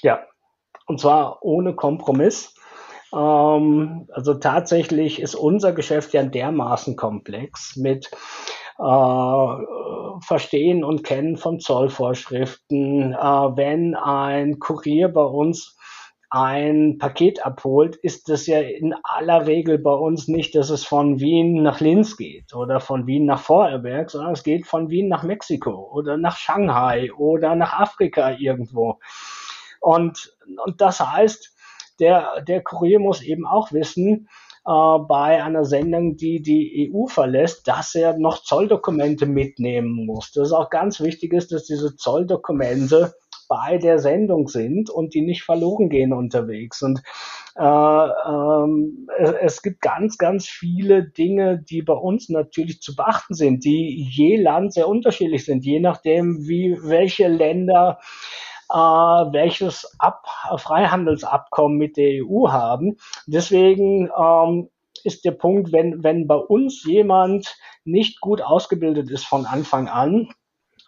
Ja, 0.02 0.20
und 0.87 1.00
zwar 1.00 1.42
ohne 1.42 1.75
Kompromiss. 1.75 2.54
Ähm, 3.12 4.09
also 4.12 4.35
tatsächlich 4.35 5.20
ist 5.20 5.35
unser 5.35 5.73
Geschäft 5.73 6.12
ja 6.14 6.23
dermaßen 6.23 6.97
komplex 6.97 7.76
mit 7.76 8.11
äh, 8.78 9.54
Verstehen 10.23 10.85
und 10.85 11.02
Kennen 11.02 11.37
von 11.37 11.61
Zollvorschriften. 11.61 13.14
Äh, 13.14 13.16
wenn 13.16 13.94
ein 13.97 14.59
Kurier 14.59 15.09
bei 15.09 15.25
uns 15.25 15.76
ein 16.31 16.99
Paket 16.99 17.45
abholt, 17.45 17.97
ist 17.97 18.29
das 18.29 18.47
ja 18.47 18.61
in 18.61 18.95
aller 19.03 19.47
Regel 19.47 19.79
bei 19.79 19.93
uns 19.93 20.29
nicht, 20.29 20.55
dass 20.55 20.71
es 20.71 20.85
von 20.85 21.19
Wien 21.19 21.63
nach 21.63 21.81
Linz 21.81 22.17
geht 22.17 22.55
oder 22.55 22.79
von 22.79 23.09
Wien 23.09 23.27
nach 23.27 23.41
Vorarlberg, 23.41 24.11
sondern 24.11 24.33
es 24.33 24.45
geht 24.45 24.65
von 24.67 24.91
Wien 24.91 25.09
nach 25.09 25.25
Mexiko 25.25 25.91
oder 25.93 26.17
nach 26.17 26.37
Shanghai 26.37 27.13
oder 27.13 27.57
nach 27.57 27.81
Afrika 27.81 28.31
irgendwo. 28.39 29.01
Und, 29.81 30.37
und 30.65 30.81
das 30.81 31.01
heißt, 31.01 31.53
der, 31.99 32.43
der 32.43 32.63
Kurier 32.63 33.01
muss 33.01 33.23
eben 33.23 33.45
auch 33.45 33.73
wissen, 33.73 34.29
äh, 34.67 34.99
bei 35.09 35.43
einer 35.43 35.65
Sendung, 35.65 36.17
die 36.17 36.43
die 36.43 36.93
EU 36.95 37.07
verlässt, 37.07 37.67
dass 37.67 37.95
er 37.97 38.17
noch 38.19 38.43
Zolldokumente 38.45 39.27
mitnehmen 39.27 40.07
muss. 40.07 40.31
Das 40.31 40.49
ist 40.49 40.53
auch 40.53 40.71
ganz 40.71 41.01
wichtig 41.01 41.33
ist, 41.33 41.51
dass 41.51 41.65
diese 41.65 41.97
Zolldokumente 41.97 43.15
bei 43.50 43.78
der 43.78 43.99
Sendung 43.99 44.47
sind 44.47 44.90
und 44.90 45.12
die 45.12 45.23
nicht 45.23 45.42
verloren 45.42 45.88
gehen 45.88 46.12
unterwegs. 46.12 46.83
Und 46.83 47.02
äh, 47.57 47.64
ähm, 47.64 49.09
es, 49.19 49.33
es, 49.33 49.62
gibt 49.62 49.80
ganz, 49.80 50.19
ganz 50.19 50.47
viele 50.47 51.02
Dinge, 51.02 51.59
die 51.59 51.83
bei 51.83 51.95
uns 51.95 52.28
natürlich 52.28 52.80
zu 52.80 52.95
beachten 52.95 53.35
sind, 53.35 53.64
die 53.64 54.09
je 54.09 54.40
Land 54.40 54.73
sehr 54.73 54.87
unterschiedlich 54.88 55.45
sind, 55.45 55.64
je 55.64 55.80
nachdem, 55.80 56.47
wie 56.47 56.78
welche 56.80 57.26
Länder 57.26 57.99
äh, 58.71 58.76
welches 58.76 59.97
Ab 59.99 60.26
Freihandelsabkommen 60.57 61.76
mit 61.76 61.97
der 61.97 62.25
EU 62.25 62.50
haben. 62.50 62.99
Deswegen 63.26 64.11
ähm, 64.16 64.71
ist 65.02 65.25
der 65.25 65.33
Punkt, 65.33 65.73
wenn, 65.73 66.04
wenn 66.04 66.28
bei 66.28 66.37
uns 66.37 66.85
jemand 66.85 67.57
nicht 67.85 68.21
gut 68.21 68.42
ausgebildet 68.42 69.11
ist 69.11 69.26
von 69.26 69.45
Anfang 69.45 69.88
an, 69.88 70.28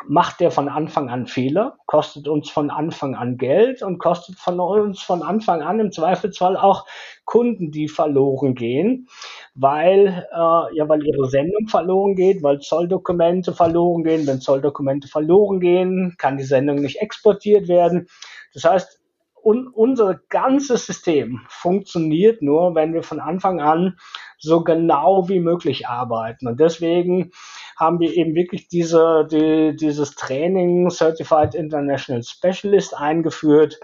macht 0.09 0.41
der 0.41 0.51
von 0.51 0.69
Anfang 0.69 1.09
an 1.11 1.27
Fehler, 1.27 1.77
kostet 1.87 2.29
uns 2.29 2.51
von 2.51 2.71
Anfang 2.71 3.15
an 3.15 3.37
Geld 3.37 3.83
und 3.83 3.99
kostet 3.99 4.39
von 4.39 4.59
uns 4.61 5.01
von 5.01 5.23
Anfang 5.23 5.63
an 5.63 5.81
im 5.81 5.93
Zweifelsfall 5.93 6.57
auch 6.57 6.87
Kunden, 7.25 7.71
die 7.71 7.89
verloren 7.89 8.55
gehen, 8.55 9.09
weil 9.55 10.27
äh, 10.33 10.77
ja 10.77 10.89
weil 10.89 11.07
ihre 11.07 11.29
Sendung 11.29 11.69
verloren 11.69 12.15
geht, 12.15 12.43
weil 12.43 12.61
Zolldokumente 12.61 13.53
verloren 13.53 14.05
gehen. 14.05 14.27
Wenn 14.27 14.41
Zolldokumente 14.41 15.09
verloren 15.09 15.61
gehen, 15.61 16.15
kann 16.19 16.37
die 16.37 16.45
Sendung 16.45 16.77
nicht 16.77 17.01
exportiert 17.01 17.69
werden. 17.69 18.07
Das 18.55 18.65
heißt, 18.65 19.02
un 19.43 19.69
unser 19.69 20.21
ganzes 20.29 20.87
System 20.87 21.41
funktioniert 21.49 22.43
nur, 22.43 22.75
wenn 22.75 22.95
wir 22.95 23.03
von 23.03 23.21
Anfang 23.21 23.61
an 23.61 23.99
so 24.39 24.63
genau 24.63 25.29
wie 25.29 25.41
möglich 25.41 25.89
arbeiten. 25.89 26.47
Und 26.47 26.61
deswegen 26.61 27.33
haben 27.77 28.01
wir 28.01 28.15
eben 28.15 28.35
wirklich 28.35 28.69
diese, 28.69 29.27
die, 29.31 29.77
dieses 29.77 30.15
Training 30.15 30.91
Certified 30.91 31.55
International 31.55 32.23
Specialist 32.23 32.97
eingeführt, 32.97 33.79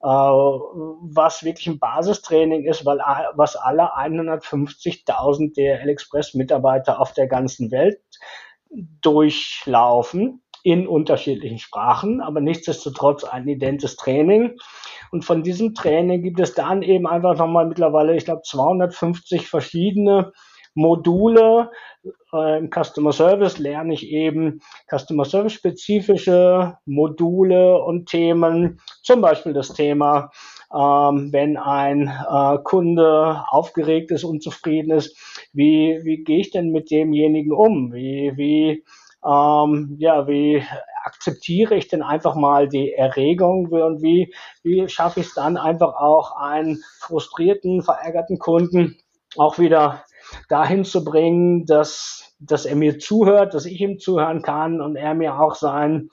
was 0.00 1.44
wirklich 1.44 1.66
ein 1.66 1.78
Basistraining 1.78 2.64
ist, 2.64 2.84
weil 2.84 2.98
was 3.34 3.56
alle 3.56 3.96
150.000 3.96 5.54
DRL 5.54 5.88
Express 5.88 6.34
Mitarbeiter 6.34 7.00
auf 7.00 7.14
der 7.14 7.26
ganzen 7.26 7.70
Welt 7.70 8.00
durchlaufen 9.00 10.43
in 10.64 10.88
unterschiedlichen 10.88 11.58
Sprachen, 11.58 12.22
aber 12.22 12.40
nichtsdestotrotz 12.40 13.22
ein 13.22 13.46
identes 13.46 13.96
Training. 13.96 14.56
Und 15.12 15.24
von 15.24 15.42
diesem 15.42 15.74
Training 15.74 16.22
gibt 16.22 16.40
es 16.40 16.54
dann 16.54 16.82
eben 16.82 17.06
einfach 17.06 17.36
nochmal 17.36 17.66
mittlerweile, 17.66 18.16
ich 18.16 18.24
glaube, 18.24 18.42
250 18.42 19.46
verschiedene 19.46 20.32
Module. 20.74 21.70
Äh, 22.32 22.58
Im 22.58 22.70
Customer 22.70 23.12
Service 23.12 23.58
lerne 23.58 23.92
ich 23.92 24.08
eben 24.08 24.60
Customer 24.90 25.26
Service 25.26 25.52
spezifische 25.52 26.78
Module 26.86 27.76
und 27.82 28.08
Themen. 28.08 28.80
Zum 29.02 29.20
Beispiel 29.20 29.52
das 29.52 29.74
Thema, 29.74 30.30
ähm, 30.74 31.28
wenn 31.30 31.58
ein 31.58 32.08
äh, 32.08 32.58
Kunde 32.64 33.44
aufgeregt 33.48 34.10
ist, 34.12 34.24
unzufrieden 34.24 34.92
ist, 34.92 35.14
wie, 35.52 36.00
wie 36.04 36.24
gehe 36.24 36.40
ich 36.40 36.50
denn 36.50 36.70
mit 36.70 36.90
demjenigen 36.90 37.52
um? 37.52 37.92
Wie, 37.92 38.32
wie, 38.36 38.82
ähm, 39.24 39.96
ja, 39.98 40.26
wie 40.26 40.64
akzeptiere 41.04 41.74
ich 41.74 41.88
denn 41.88 42.02
einfach 42.02 42.34
mal 42.34 42.68
die 42.68 42.92
Erregung 42.92 43.68
und 43.68 44.02
wie, 44.02 44.34
wie 44.62 44.88
schaffe 44.88 45.20
ich 45.20 45.26
es 45.26 45.34
dann 45.34 45.56
einfach 45.56 45.94
auch 45.94 46.36
einen 46.36 46.82
frustrierten, 47.00 47.82
verärgerten 47.82 48.38
Kunden 48.38 48.96
auch 49.36 49.58
wieder 49.58 50.04
dahin 50.48 50.84
zu 50.84 51.04
bringen, 51.04 51.66
dass, 51.66 52.34
dass 52.38 52.64
er 52.64 52.76
mir 52.76 52.98
zuhört, 52.98 53.54
dass 53.54 53.66
ich 53.66 53.80
ihm 53.80 53.98
zuhören 53.98 54.42
kann 54.42 54.80
und 54.80 54.96
er 54.96 55.14
mir 55.14 55.38
auch 55.38 55.54
sein, 55.54 56.08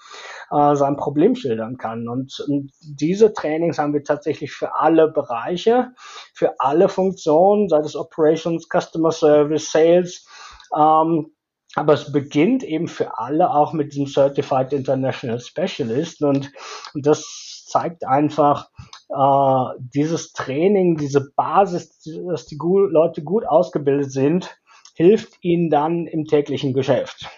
äh, 0.52 0.76
sein 0.76 0.98
Problem 0.98 1.36
schildern 1.36 1.78
kann. 1.78 2.08
Und, 2.08 2.44
und 2.48 2.72
diese 2.82 3.34
Trainings 3.34 3.78
haben 3.78 3.94
wir 3.94 4.04
tatsächlich 4.04 4.52
für 4.52 4.76
alle 4.76 5.08
Bereiche, 5.10 5.92
für 6.34 6.60
alle 6.60 6.90
Funktionen, 6.90 7.70
sei 7.70 7.80
es 7.80 7.96
Operations, 7.96 8.68
Customer 8.68 9.12
Service, 9.12 9.72
Sales. 9.72 10.28
Ähm, 10.76 11.32
aber 11.76 11.94
es 11.94 12.12
beginnt 12.12 12.64
eben 12.64 12.88
für 12.88 13.18
alle 13.18 13.52
auch 13.52 13.74
mit 13.74 13.94
diesem 13.94 14.08
Certified 14.08 14.74
International 14.74 15.40
Specialist 15.40 16.22
und, 16.22 16.52
und 16.94 17.06
das 17.06 17.66
zeigt 17.68 18.06
einfach, 18.06 18.70
äh, 19.10 19.80
dieses 19.80 20.34
Training, 20.34 20.98
diese 20.98 21.32
Basis, 21.36 22.04
dass 22.28 22.46
die 22.46 22.58
Leute 22.58 23.24
gut 23.24 23.46
ausgebildet 23.46 24.12
sind, 24.12 24.58
hilft 24.96 25.38
ihnen 25.42 25.70
dann 25.70 26.08
im 26.08 26.26
täglichen 26.26 26.74
Geschäft. 26.74 27.30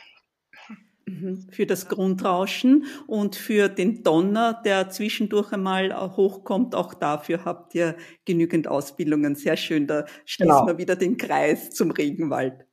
Mhm. 1.05 1.47
Für 1.51 1.65
das 1.65 1.87
Grundrauschen 1.87 2.85
und 3.07 3.35
für 3.35 3.69
den 3.69 4.03
Donner, 4.03 4.61
der 4.65 4.89
zwischendurch 4.89 5.51
einmal 5.51 5.93
hochkommt, 6.15 6.75
auch 6.75 6.93
dafür 6.93 7.45
habt 7.45 7.75
ihr 7.75 7.95
genügend 8.25 8.67
Ausbildungen. 8.67 9.35
Sehr 9.35 9.57
schön, 9.57 9.85
da 9.85 10.05
schließen 10.25 10.55
genau. 10.55 10.67
wir 10.67 10.77
wieder 10.77 10.95
den 10.95 11.17
Kreis 11.17 11.69
zum 11.71 11.91
Regenwald. 11.91 12.65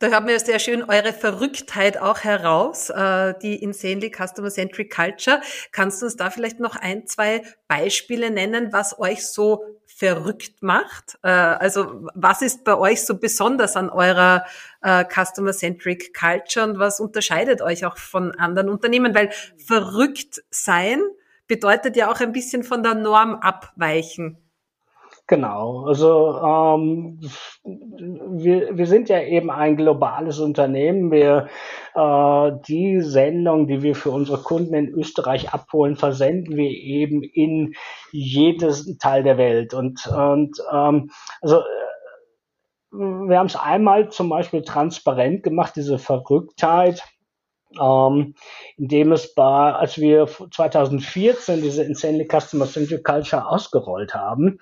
Da 0.00 0.12
haben 0.12 0.28
wir 0.28 0.38
sehr 0.38 0.60
schön 0.60 0.84
eure 0.84 1.12
Verrücktheit 1.12 1.98
auch 1.98 2.20
heraus, 2.20 2.88
äh, 2.88 3.34
die 3.42 3.56
Insanely 3.56 4.12
Customer 4.12 4.48
Centric 4.48 4.94
Culture. 4.94 5.40
Kannst 5.72 6.00
du 6.00 6.06
uns 6.06 6.14
da 6.14 6.30
vielleicht 6.30 6.60
noch 6.60 6.76
ein, 6.76 7.08
zwei 7.08 7.42
Beispiele 7.66 8.30
nennen, 8.30 8.72
was 8.72 8.96
euch 9.00 9.26
so 9.26 9.64
verrückt 9.86 10.62
macht? 10.62 11.18
Äh, 11.24 11.30
also 11.30 12.06
was 12.14 12.42
ist 12.42 12.62
bei 12.62 12.76
euch 12.78 13.04
so 13.04 13.18
besonders 13.18 13.76
an 13.76 13.90
eurer 13.90 14.44
äh, 14.82 15.04
Customer 15.04 15.52
Centric 15.52 16.14
Culture 16.14 16.64
und 16.64 16.78
was 16.78 17.00
unterscheidet 17.00 17.60
euch 17.60 17.84
auch 17.84 17.96
von 17.96 18.30
anderen 18.36 18.68
Unternehmen? 18.68 19.16
Weil 19.16 19.30
verrückt 19.56 20.44
sein 20.50 21.02
bedeutet 21.48 21.96
ja 21.96 22.08
auch 22.08 22.20
ein 22.20 22.30
bisschen 22.30 22.62
von 22.62 22.84
der 22.84 22.94
Norm 22.94 23.34
abweichen. 23.34 24.47
Genau, 25.30 25.84
also 25.84 26.40
ähm, 26.42 27.20
wir, 27.62 28.78
wir 28.78 28.86
sind 28.86 29.10
ja 29.10 29.20
eben 29.20 29.50
ein 29.50 29.76
globales 29.76 30.38
Unternehmen. 30.38 31.10
Wir 31.10 31.48
äh, 31.94 32.52
die 32.66 33.02
Sendung, 33.02 33.66
die 33.66 33.82
wir 33.82 33.94
für 33.94 34.10
unsere 34.10 34.38
Kunden 34.38 34.72
in 34.72 34.88
Österreich 34.88 35.52
abholen, 35.52 35.96
versenden 35.96 36.56
wir 36.56 36.70
eben 36.70 37.22
in 37.22 37.74
jedes 38.10 38.96
Teil 38.96 39.22
der 39.22 39.36
Welt. 39.36 39.74
Und, 39.74 40.06
und 40.06 40.62
ähm, 40.72 41.10
also 41.42 41.58
äh, 41.58 41.62
wir 42.92 43.38
haben 43.38 43.48
es 43.48 43.56
einmal 43.56 44.08
zum 44.08 44.30
Beispiel 44.30 44.62
transparent 44.62 45.42
gemacht, 45.42 45.74
diese 45.76 45.98
Verrücktheit. 45.98 47.02
Ähm, 47.78 48.34
indem 48.78 49.12
es 49.12 49.34
bei, 49.34 49.74
als 49.74 49.98
wir 49.98 50.26
2014 50.26 51.60
diese 51.60 51.82
Insanely 51.82 52.26
Customer 52.26 52.66
Centric 52.66 53.04
Culture 53.04 53.46
ausgerollt 53.46 54.14
haben, 54.14 54.58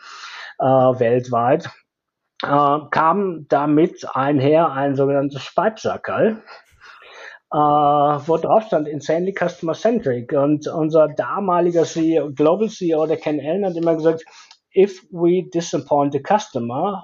äh, 0.59 0.65
weltweit, 0.65 1.71
äh, 2.43 2.79
kam 2.91 3.47
damit 3.49 4.07
einher 4.15 4.73
ein 4.73 4.97
sogenanntes 4.97 5.43
Speibsackerl, 5.43 6.43
äh, 7.53 7.57
wo 7.57 8.37
drauf 8.37 8.65
stand 8.65 8.89
Insanely 8.89 9.35
Customer 9.35 9.75
Centric. 9.75 10.33
Und 10.33 10.67
unser 10.69 11.09
damaliger 11.09 11.85
CEO, 11.85 12.31
Global 12.33 12.69
CEO, 12.69 13.07
der 13.07 13.19
Ken 13.19 13.41
Allen, 13.41 13.65
hat 13.65 13.77
immer 13.77 13.95
gesagt, 13.95 14.25
if 14.75 15.03
we 15.11 15.49
disappoint 15.55 16.13
the 16.13 16.23
customer, 16.23 17.03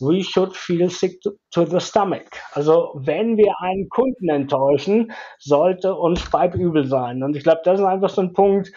we 0.00 0.22
should 0.22 0.54
feel 0.54 0.90
sick 0.90 1.20
to, 1.22 1.32
to, 1.52 1.64
the 1.64 1.80
stomach. 1.80 2.28
Also 2.52 2.92
wenn 2.96 3.36
wir 3.36 3.54
einen 3.60 3.88
Kunden 3.88 4.28
enttäuschen, 4.28 5.12
sollte 5.38 5.94
uns 5.94 6.20
Speibübel 6.20 6.86
sein. 6.86 7.22
Und 7.22 7.36
ich 7.36 7.44
glaube, 7.44 7.62
das 7.64 7.80
ist 7.80 7.86
einfach 7.86 8.10
so 8.10 8.22
ein 8.22 8.32
Punkt, 8.32 8.72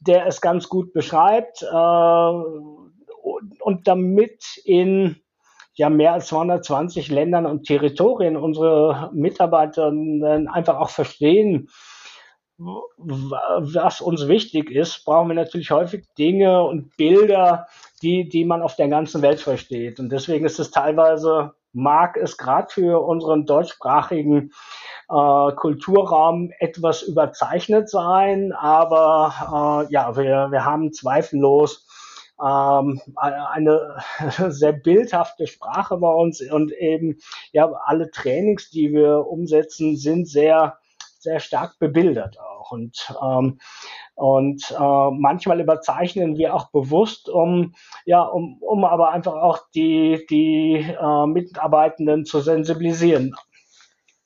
der 0.00 0.26
es 0.26 0.40
ganz 0.40 0.68
gut 0.68 0.92
beschreibt. 0.92 1.62
Äh, 1.62 1.66
und 3.22 3.86
damit 3.86 4.44
in 4.64 5.16
ja 5.74 5.88
mehr 5.88 6.12
als 6.12 6.26
220 6.28 7.08
Ländern 7.10 7.46
und 7.46 7.64
Territorien 7.64 8.36
unsere 8.36 9.10
Mitarbeiter 9.14 9.92
einfach 10.52 10.78
auch 10.78 10.90
verstehen, 10.90 11.68
was 12.58 14.00
uns 14.02 14.28
wichtig 14.28 14.70
ist, 14.70 15.04
brauchen 15.04 15.28
wir 15.28 15.34
natürlich 15.34 15.70
häufig 15.70 16.04
Dinge 16.18 16.62
und 16.62 16.94
Bilder, 16.96 17.66
die, 18.02 18.28
die 18.28 18.44
man 18.44 18.60
auf 18.60 18.76
der 18.76 18.88
ganzen 18.88 19.22
Welt 19.22 19.40
versteht. 19.40 19.98
Und 19.98 20.10
deswegen 20.10 20.44
ist 20.44 20.60
es 20.60 20.70
teilweise, 20.70 21.54
mag 21.72 22.18
es 22.18 22.36
gerade 22.36 22.68
für 22.70 23.00
unseren 23.00 23.46
deutschsprachigen 23.46 24.52
äh, 25.08 25.52
Kulturraum 25.56 26.50
etwas 26.58 27.02
überzeichnet 27.02 27.88
sein, 27.88 28.52
aber 28.52 29.86
äh, 29.88 29.92
ja, 29.92 30.16
wir, 30.16 30.48
wir 30.50 30.64
haben 30.64 30.92
zweifellos 30.92 31.86
ähm, 32.42 33.00
eine 33.16 33.96
sehr 34.48 34.72
bildhafte 34.72 35.46
Sprache 35.46 35.96
bei 35.98 36.12
uns 36.12 36.40
und 36.50 36.72
eben 36.72 37.18
ja 37.52 37.70
alle 37.84 38.10
Trainings, 38.10 38.70
die 38.70 38.92
wir 38.92 39.26
umsetzen, 39.26 39.96
sind 39.96 40.28
sehr 40.28 40.78
sehr 41.20 41.38
stark 41.38 41.78
bebildert 41.78 42.38
auch 42.40 42.72
und 42.72 43.14
ähm, 43.22 43.60
und 44.14 44.70
äh, 44.70 45.10
manchmal 45.10 45.60
überzeichnen 45.60 46.36
wir 46.36 46.54
auch 46.54 46.70
bewusst, 46.70 47.28
um 47.28 47.74
ja 48.06 48.22
um 48.22 48.58
um 48.62 48.84
aber 48.84 49.10
einfach 49.10 49.34
auch 49.34 49.60
die 49.74 50.24
die 50.30 50.76
äh, 50.76 51.26
Mitarbeitenden 51.26 52.24
zu 52.24 52.40
sensibilisieren. 52.40 53.34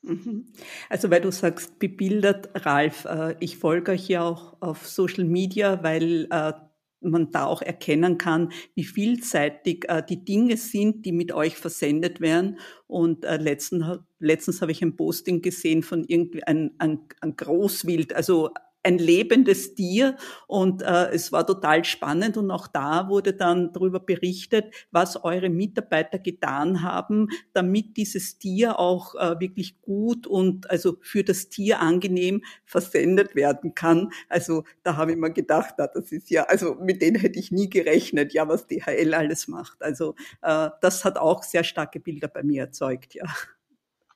Mhm. 0.05 0.45
Also 0.89 1.09
weil 1.09 1.21
du 1.21 1.31
sagst, 1.31 1.79
bebildert, 1.79 2.49
Ralf, 2.65 3.05
äh, 3.05 3.35
ich 3.39 3.57
folge 3.57 3.93
euch 3.93 4.07
ja 4.07 4.23
auch 4.23 4.55
auf 4.61 4.87
Social 4.87 5.25
Media, 5.25 5.83
weil 5.83 6.27
äh, 6.29 6.53
man 7.01 7.31
da 7.31 7.45
auch 7.45 7.61
erkennen 7.61 8.17
kann, 8.17 8.51
wie 8.73 8.83
vielseitig 8.83 9.85
äh, 9.87 10.03
die 10.07 10.23
Dinge 10.23 10.57
sind, 10.57 11.05
die 11.05 11.11
mit 11.11 11.31
euch 11.31 11.55
versendet 11.55 12.21
werden. 12.21 12.59
Und 12.87 13.25
äh, 13.25 13.37
letzten, 13.37 13.99
letztens 14.19 14.61
habe 14.61 14.71
ich 14.71 14.81
ein 14.81 14.95
Posting 14.95 15.41
gesehen 15.41 15.83
von 15.83 16.03
irgendwie 16.03 16.43
ein, 16.43 16.71
ein, 16.77 16.99
ein 17.21 17.35
Großwild, 17.35 18.13
also 18.13 18.49
ein 18.85 18.97
lebendes 18.99 19.75
Tier 19.75 20.15
und 20.47 20.81
äh, 20.81 21.09
es 21.11 21.31
war 21.31 21.45
total 21.45 21.83
spannend 21.85 22.37
und 22.37 22.51
auch 22.51 22.67
da 22.67 23.09
wurde 23.09 23.33
dann 23.33 23.73
darüber 23.73 23.99
berichtet, 23.99 24.73
was 24.91 25.23
eure 25.23 25.49
Mitarbeiter 25.49 26.19
getan 26.19 26.81
haben, 26.83 27.29
damit 27.53 27.97
dieses 27.97 28.37
Tier 28.37 28.79
auch 28.79 29.15
äh, 29.15 29.39
wirklich 29.39 29.81
gut 29.81 30.27
und 30.27 30.69
also 30.69 30.97
für 31.01 31.23
das 31.23 31.49
Tier 31.49 31.79
angenehm 31.79 32.43
versendet 32.65 33.35
werden 33.35 33.73
kann. 33.75 34.11
Also 34.29 34.63
da 34.83 34.97
habe 34.97 35.11
ich 35.11 35.17
mir 35.17 35.31
gedacht, 35.31 35.75
na, 35.77 35.87
das 35.87 36.11
ist 36.11 36.29
ja, 36.29 36.43
also 36.43 36.75
mit 36.75 37.01
denen 37.01 37.17
hätte 37.17 37.39
ich 37.39 37.51
nie 37.51 37.69
gerechnet, 37.69 38.33
ja, 38.33 38.47
was 38.47 38.67
DHL 38.67 39.13
alles 39.13 39.47
macht. 39.47 39.81
Also 39.81 40.15
äh, 40.41 40.69
das 40.81 41.03
hat 41.05 41.17
auch 41.17 41.43
sehr 41.43 41.63
starke 41.63 41.99
Bilder 41.99 42.27
bei 42.27 42.43
mir 42.43 42.63
erzeugt, 42.63 43.15
ja. 43.15 43.25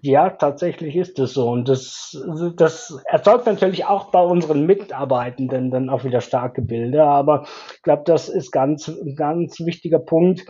Ja, 0.01 0.29
tatsächlich 0.29 0.95
ist 0.95 1.19
es 1.19 1.33
so. 1.33 1.49
Und 1.49 1.67
das, 1.67 2.17
das 2.55 2.97
erzeugt 3.05 3.45
natürlich 3.47 3.83
auch 3.85 4.12
bei 4.12 4.21
unseren 4.21 4.65
Mitarbeitenden 4.65 5.71
dann 5.71 5.89
auch 5.89 6.05
wieder 6.05 6.21
starke 6.21 6.62
Bilder. 6.62 7.05
Aber 7.05 7.45
ich 7.75 7.81
glaube, 7.81 8.03
das 8.05 8.29
ist 8.29 8.51
ganz, 8.51 8.88
ein 8.88 9.15
ganz 9.15 9.59
wichtiger 9.59 9.99
Punkt, 9.99 10.45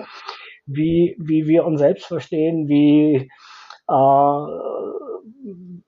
wie, 0.67 1.15
wie 1.19 1.47
wir 1.47 1.65
uns 1.65 1.79
selbst 1.79 2.05
verstehen, 2.05 2.67
wie, 2.67 3.31
äh, 3.87 3.93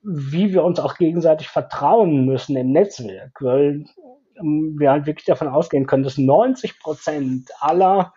wie 0.03 0.53
wir 0.53 0.63
uns 0.63 0.79
auch 0.79 0.95
gegenseitig 0.95 1.47
vertrauen 1.47 2.25
müssen 2.25 2.57
im 2.57 2.71
Netzwerk. 2.71 3.33
Weil 3.41 3.85
wir 4.41 4.89
halt 4.89 5.05
wirklich 5.05 5.25
davon 5.25 5.49
ausgehen 5.49 5.85
können, 5.85 6.01
dass 6.01 6.17
90 6.17 6.79
Prozent 6.79 7.51
aller 7.59 8.11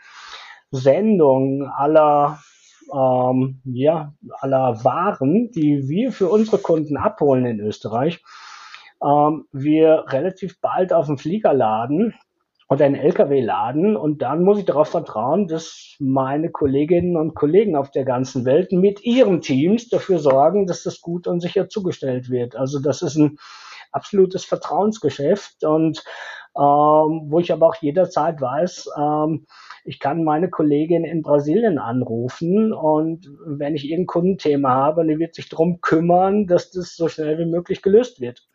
Sendungen, 0.70 1.68
aller 1.68 2.38
ähm, 2.92 3.60
ja, 3.64 4.12
aller 4.40 4.84
Waren, 4.84 5.50
die 5.50 5.88
wir 5.88 6.12
für 6.12 6.28
unsere 6.28 6.58
Kunden 6.58 6.96
abholen 6.96 7.46
in 7.46 7.60
Österreich, 7.60 8.22
ähm, 9.02 9.46
wir 9.52 10.04
relativ 10.08 10.60
bald 10.60 10.92
auf 10.92 11.06
dem 11.06 11.18
Flieger 11.18 11.52
laden 11.52 12.14
oder 12.68 12.86
einen 12.86 12.94
LKW 12.94 13.40
laden. 13.40 13.96
Und 13.96 14.22
dann 14.22 14.42
muss 14.42 14.58
ich 14.58 14.64
darauf 14.64 14.88
vertrauen, 14.88 15.46
dass 15.46 15.96
meine 15.98 16.50
Kolleginnen 16.50 17.16
und 17.16 17.34
Kollegen 17.34 17.76
auf 17.76 17.90
der 17.90 18.04
ganzen 18.04 18.44
Welt 18.44 18.72
mit 18.72 19.04
ihren 19.04 19.40
Teams 19.40 19.88
dafür 19.88 20.18
sorgen, 20.18 20.66
dass 20.66 20.82
das 20.82 21.00
gut 21.00 21.26
und 21.26 21.40
sicher 21.40 21.68
zugestellt 21.68 22.30
wird. 22.30 22.56
Also 22.56 22.80
das 22.80 23.02
ist 23.02 23.16
ein 23.16 23.38
absolutes 23.92 24.44
Vertrauensgeschäft. 24.44 25.64
Und 25.64 26.02
ähm, 26.56 27.26
wo 27.30 27.40
ich 27.40 27.52
aber 27.52 27.66
auch 27.66 27.76
jederzeit 27.76 28.40
weiß, 28.40 28.90
ähm, 28.96 29.46
ich 29.84 29.98
kann 30.00 30.24
meine 30.24 30.48
Kollegin 30.48 31.04
in 31.04 31.22
Brasilien 31.22 31.78
anrufen 31.78 32.72
und 32.72 33.30
wenn 33.46 33.74
ich 33.74 33.84
irgendein 33.84 34.06
Kundenthema 34.06 34.70
habe, 34.70 35.06
die 35.06 35.18
wird 35.18 35.34
sich 35.34 35.48
darum 35.48 35.80
kümmern, 35.80 36.46
dass 36.46 36.70
das 36.70 36.96
so 36.96 37.08
schnell 37.08 37.38
wie 37.38 37.50
möglich 37.50 37.82
gelöst 37.82 38.20
wird. 38.20 38.46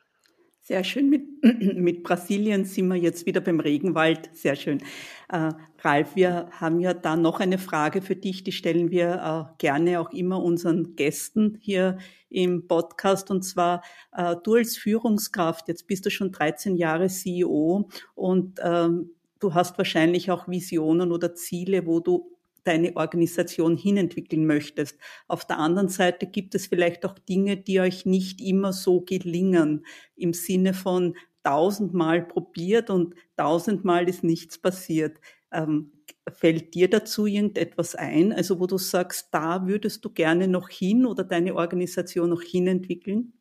Sehr 0.69 0.83
schön. 0.83 1.09
Mit, 1.09 1.23
mit 1.77 2.03
Brasilien 2.03 2.63
sind 2.63 2.89
wir 2.89 2.95
jetzt 2.95 3.25
wieder 3.25 3.41
beim 3.41 3.59
Regenwald. 3.59 4.29
Sehr 4.33 4.55
schön. 4.55 4.83
Äh, 5.27 5.49
Ralf, 5.79 6.15
wir 6.15 6.47
haben 6.51 6.79
ja 6.79 6.93
da 6.93 7.15
noch 7.15 7.39
eine 7.39 7.57
Frage 7.57 8.03
für 8.03 8.15
dich, 8.15 8.43
die 8.43 8.51
stellen 8.51 8.91
wir 8.91 9.49
äh, 9.49 9.55
gerne 9.57 9.99
auch 9.99 10.11
immer 10.11 10.43
unseren 10.43 10.95
Gästen 10.95 11.57
hier 11.59 11.97
im 12.29 12.67
Podcast. 12.67 13.31
Und 13.31 13.41
zwar, 13.41 13.81
äh, 14.11 14.35
du 14.43 14.53
als 14.53 14.77
Führungskraft, 14.77 15.67
jetzt 15.69 15.87
bist 15.87 16.05
du 16.05 16.11
schon 16.11 16.31
13 16.31 16.75
Jahre 16.75 17.07
CEO 17.07 17.89
und 18.13 18.59
ähm, 18.61 19.15
du 19.39 19.55
hast 19.55 19.75
wahrscheinlich 19.79 20.29
auch 20.29 20.47
Visionen 20.47 21.11
oder 21.11 21.33
Ziele, 21.33 21.87
wo 21.87 21.99
du 21.99 22.29
deine 22.69 22.95
Organisation 22.95 23.75
hinentwickeln 23.75 24.45
möchtest. 24.45 24.97
Auf 25.27 25.45
der 25.45 25.57
anderen 25.57 25.89
Seite 25.89 26.27
gibt 26.27 26.55
es 26.55 26.67
vielleicht 26.67 27.05
auch 27.05 27.17
Dinge, 27.17 27.57
die 27.57 27.79
euch 27.81 28.05
nicht 28.05 28.39
immer 28.39 28.71
so 28.71 29.01
gelingen, 29.01 29.85
im 30.15 30.33
Sinne 30.33 30.73
von 30.73 31.15
tausendmal 31.43 32.21
probiert 32.21 32.89
und 32.89 33.15
tausendmal 33.35 34.07
ist 34.07 34.23
nichts 34.23 34.59
passiert. 34.59 35.19
Ähm, 35.51 35.93
fällt 36.31 36.75
dir 36.75 36.89
dazu 36.89 37.25
irgendetwas 37.25 37.95
ein, 37.95 38.33
also 38.33 38.59
wo 38.59 38.67
du 38.67 38.77
sagst, 38.77 39.29
da 39.31 39.65
würdest 39.65 40.05
du 40.05 40.11
gerne 40.11 40.47
noch 40.47 40.69
hin 40.69 41.05
oder 41.07 41.23
deine 41.23 41.55
Organisation 41.55 42.29
noch 42.29 42.43
hinentwickeln? 42.43 43.33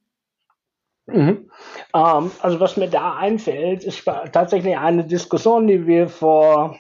Mhm. 1.06 1.50
Ähm, 1.94 2.30
also 2.40 2.60
was 2.60 2.76
mir 2.76 2.88
da 2.88 3.16
einfällt, 3.16 3.84
ist 3.84 4.04
tatsächlich 4.04 4.76
eine 4.76 5.04
Diskussion, 5.04 5.66
die 5.66 5.86
wir 5.86 6.08
vor 6.08 6.78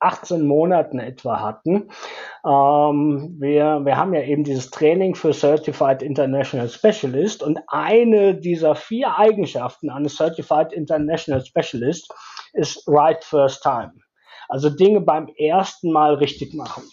18 0.00 0.46
Monaten 0.46 0.98
etwa 0.98 1.40
hatten. 1.40 1.90
Ähm, 2.44 3.36
wir, 3.38 3.80
wir 3.84 3.96
haben 3.96 4.14
ja 4.14 4.22
eben 4.22 4.44
dieses 4.44 4.70
Training 4.70 5.14
für 5.14 5.32
Certified 5.32 6.02
International 6.02 6.68
Specialist 6.68 7.42
und 7.42 7.58
eine 7.68 8.34
dieser 8.34 8.74
vier 8.74 9.16
Eigenschaften 9.18 9.90
eines 9.90 10.16
Certified 10.16 10.72
International 10.72 11.44
Specialist 11.44 12.12
ist 12.52 12.84
Right 12.86 13.24
First 13.24 13.62
Time. 13.62 13.94
Also 14.48 14.70
Dinge 14.70 15.00
beim 15.00 15.28
ersten 15.36 15.92
Mal 15.92 16.14
richtig 16.14 16.54
machen. 16.54 16.84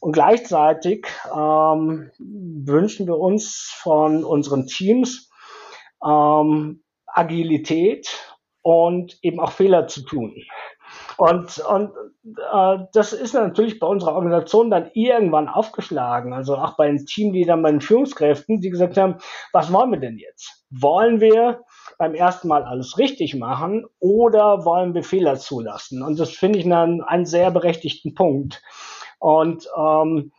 Und 0.00 0.12
gleichzeitig 0.12 1.06
ähm, 1.32 2.10
wünschen 2.18 3.06
wir 3.06 3.18
uns 3.18 3.72
von 3.82 4.24
unseren 4.24 4.66
Teams 4.66 5.30
ähm, 6.04 6.82
Agilität 7.06 8.08
und 8.62 9.18
eben 9.22 9.40
auch 9.40 9.52
Fehler 9.52 9.86
zu 9.86 10.02
tun. 10.02 10.34
Und, 11.18 11.58
und 11.58 11.92
äh, 12.24 12.78
das 12.92 13.12
ist 13.12 13.32
natürlich 13.32 13.78
bei 13.78 13.86
unserer 13.86 14.14
Organisation 14.14 14.70
dann 14.70 14.90
irgendwann 14.92 15.48
aufgeschlagen. 15.48 16.32
Also 16.32 16.56
auch 16.56 16.76
bei 16.76 16.88
den 16.88 17.06
Teamleadern, 17.06 17.62
bei 17.62 17.70
den 17.70 17.80
Führungskräften, 17.80 18.60
die 18.60 18.70
gesagt 18.70 18.96
haben, 18.96 19.16
was 19.52 19.72
wollen 19.72 19.90
wir 19.90 19.98
denn 19.98 20.18
jetzt? 20.18 20.64
Wollen 20.70 21.20
wir 21.20 21.62
beim 21.98 22.14
ersten 22.14 22.48
Mal 22.48 22.64
alles 22.64 22.98
richtig 22.98 23.34
machen 23.34 23.86
oder 23.98 24.64
wollen 24.64 24.94
wir 24.94 25.04
Fehler 25.04 25.36
zulassen? 25.36 26.02
Und 26.02 26.18
das 26.18 26.30
finde 26.30 26.58
ich 26.58 26.64
einen, 26.66 27.02
einen 27.02 27.26
sehr 27.26 27.50
berechtigten 27.50 28.14
Punkt. 28.14 28.62
Und 29.18 29.66
ähm, 29.76 30.32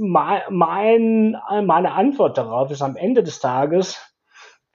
mein, 0.00 1.36
meine 1.48 1.92
Antwort 1.92 2.38
darauf 2.38 2.70
ist 2.70 2.82
am 2.82 2.96
Ende 2.96 3.24
des 3.24 3.40
Tages, 3.40 4.07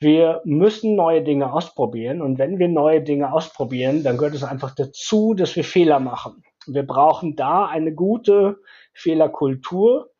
wir 0.03 0.41
müssen 0.45 0.95
neue 0.95 1.23
Dinge 1.23 1.51
ausprobieren. 1.51 2.21
Und 2.21 2.37
wenn 2.37 2.59
wir 2.59 2.67
neue 2.67 3.01
Dinge 3.01 3.33
ausprobieren, 3.33 4.03
dann 4.03 4.17
gehört 4.17 4.35
es 4.35 4.43
einfach 4.43 4.75
dazu, 4.75 5.33
dass 5.33 5.55
wir 5.55 5.63
Fehler 5.63 5.99
machen. 5.99 6.43
Wir 6.67 6.85
brauchen 6.85 7.35
da 7.35 7.65
eine 7.65 7.93
gute 7.93 8.57
Fehlerkultur, 8.93 10.11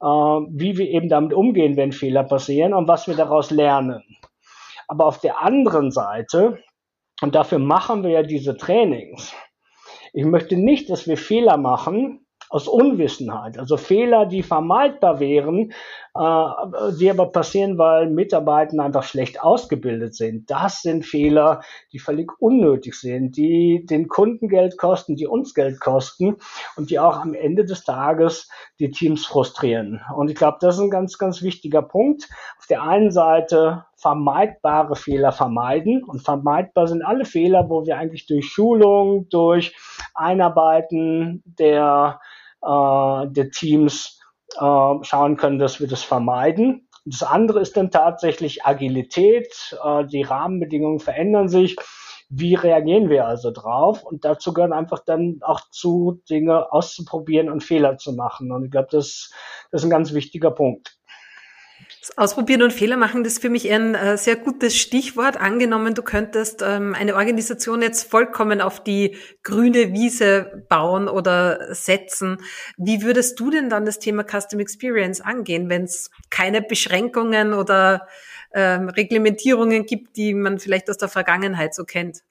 äh, 0.00 0.04
wie 0.04 0.76
wir 0.76 0.88
eben 0.88 1.08
damit 1.08 1.32
umgehen, 1.32 1.76
wenn 1.76 1.92
Fehler 1.92 2.24
passieren 2.24 2.74
und 2.74 2.86
was 2.88 3.08
wir 3.08 3.16
daraus 3.16 3.50
lernen. 3.50 4.02
Aber 4.86 5.06
auf 5.06 5.20
der 5.20 5.42
anderen 5.42 5.90
Seite, 5.90 6.58
und 7.22 7.34
dafür 7.34 7.58
machen 7.58 8.02
wir 8.02 8.10
ja 8.10 8.22
diese 8.22 8.56
Trainings, 8.56 9.34
ich 10.12 10.24
möchte 10.24 10.56
nicht, 10.56 10.90
dass 10.90 11.06
wir 11.06 11.16
Fehler 11.16 11.56
machen, 11.56 12.26
aus 12.50 12.66
Unwissenheit, 12.66 13.58
also 13.58 13.76
Fehler, 13.76 14.26
die 14.26 14.42
vermeidbar 14.42 15.20
wären, 15.20 15.72
die 16.18 17.10
aber 17.10 17.26
passieren, 17.26 17.78
weil 17.78 18.10
Mitarbeiter 18.10 18.82
einfach 18.82 19.04
schlecht 19.04 19.40
ausgebildet 19.40 20.16
sind. 20.16 20.50
Das 20.50 20.82
sind 20.82 21.06
Fehler, 21.06 21.60
die 21.92 22.00
völlig 22.00 22.32
unnötig 22.40 22.94
sind, 22.94 23.36
die 23.36 23.86
den 23.86 24.08
Kunden 24.08 24.48
Geld 24.48 24.78
kosten, 24.78 25.14
die 25.14 25.28
uns 25.28 25.54
Geld 25.54 25.78
kosten 25.78 26.36
und 26.76 26.90
die 26.90 26.98
auch 26.98 27.18
am 27.18 27.34
Ende 27.34 27.64
des 27.64 27.84
Tages 27.84 28.50
die 28.80 28.90
Teams 28.90 29.26
frustrieren. 29.26 30.00
Und 30.16 30.28
ich 30.28 30.36
glaube, 30.36 30.58
das 30.60 30.76
ist 30.76 30.80
ein 30.80 30.90
ganz, 30.90 31.18
ganz 31.18 31.42
wichtiger 31.42 31.82
Punkt. 31.82 32.28
Auf 32.58 32.66
der 32.66 32.82
einen 32.82 33.12
Seite 33.12 33.84
vermeidbare 33.94 34.96
Fehler 34.96 35.30
vermeiden. 35.30 36.02
Und 36.04 36.22
vermeidbar 36.22 36.88
sind 36.88 37.02
alle 37.02 37.26
Fehler, 37.26 37.68
wo 37.68 37.84
wir 37.84 37.96
eigentlich 37.96 38.26
durch 38.26 38.46
Schulung, 38.46 39.28
durch 39.28 39.76
Einarbeiten 40.14 41.42
der 41.44 42.20
äh, 42.62 43.26
der 43.28 43.50
Teams 43.50 44.17
äh, 44.58 45.04
schauen 45.04 45.36
können, 45.36 45.58
dass 45.58 45.80
wir 45.80 45.88
das 45.88 46.02
vermeiden. 46.02 46.88
Das 47.04 47.22
andere 47.22 47.60
ist 47.60 47.76
dann 47.76 47.90
tatsächlich 47.90 48.64
Agilität. 48.64 49.76
Äh, 49.82 50.04
die 50.06 50.22
Rahmenbedingungen 50.22 51.00
verändern 51.00 51.48
sich. 51.48 51.76
Wie 52.28 52.54
reagieren 52.54 53.08
wir 53.08 53.26
also 53.26 53.50
drauf? 53.50 54.04
Und 54.04 54.24
dazu 54.24 54.52
gehören 54.52 54.74
einfach 54.74 55.02
dann 55.04 55.38
auch 55.40 55.62
zu, 55.70 56.20
Dinge 56.28 56.70
auszuprobieren 56.72 57.48
und 57.48 57.64
Fehler 57.64 57.96
zu 57.96 58.12
machen. 58.12 58.52
Und 58.52 58.66
ich 58.66 58.70
glaube, 58.70 58.88
das, 58.90 59.32
das 59.70 59.80
ist 59.80 59.86
ein 59.86 59.90
ganz 59.90 60.12
wichtiger 60.12 60.50
Punkt. 60.50 60.97
Ausprobieren 62.16 62.62
und 62.62 62.72
Fehler 62.72 62.96
machen, 62.96 63.24
das 63.24 63.34
ist 63.34 63.42
für 63.42 63.50
mich 63.50 63.70
ein 63.70 63.94
äh, 63.94 64.16
sehr 64.16 64.36
gutes 64.36 64.76
Stichwort. 64.76 65.36
Angenommen, 65.36 65.94
du 65.94 66.02
könntest 66.02 66.62
ähm, 66.62 66.94
eine 66.94 67.14
Organisation 67.14 67.82
jetzt 67.82 68.10
vollkommen 68.10 68.60
auf 68.60 68.82
die 68.82 69.16
grüne 69.42 69.92
Wiese 69.92 70.66
bauen 70.68 71.08
oder 71.08 71.74
setzen. 71.74 72.38
Wie 72.76 73.02
würdest 73.02 73.38
du 73.40 73.50
denn 73.50 73.70
dann 73.70 73.84
das 73.84 73.98
Thema 73.98 74.24
Custom 74.24 74.60
Experience 74.60 75.20
angehen, 75.20 75.68
wenn 75.68 75.84
es 75.84 76.10
keine 76.30 76.62
Beschränkungen 76.62 77.52
oder 77.54 78.06
ähm, 78.52 78.88
Reglementierungen 78.88 79.86
gibt, 79.86 80.16
die 80.16 80.34
man 80.34 80.58
vielleicht 80.58 80.90
aus 80.90 80.98
der 80.98 81.08
Vergangenheit 81.08 81.74
so 81.74 81.84
kennt? 81.84 82.22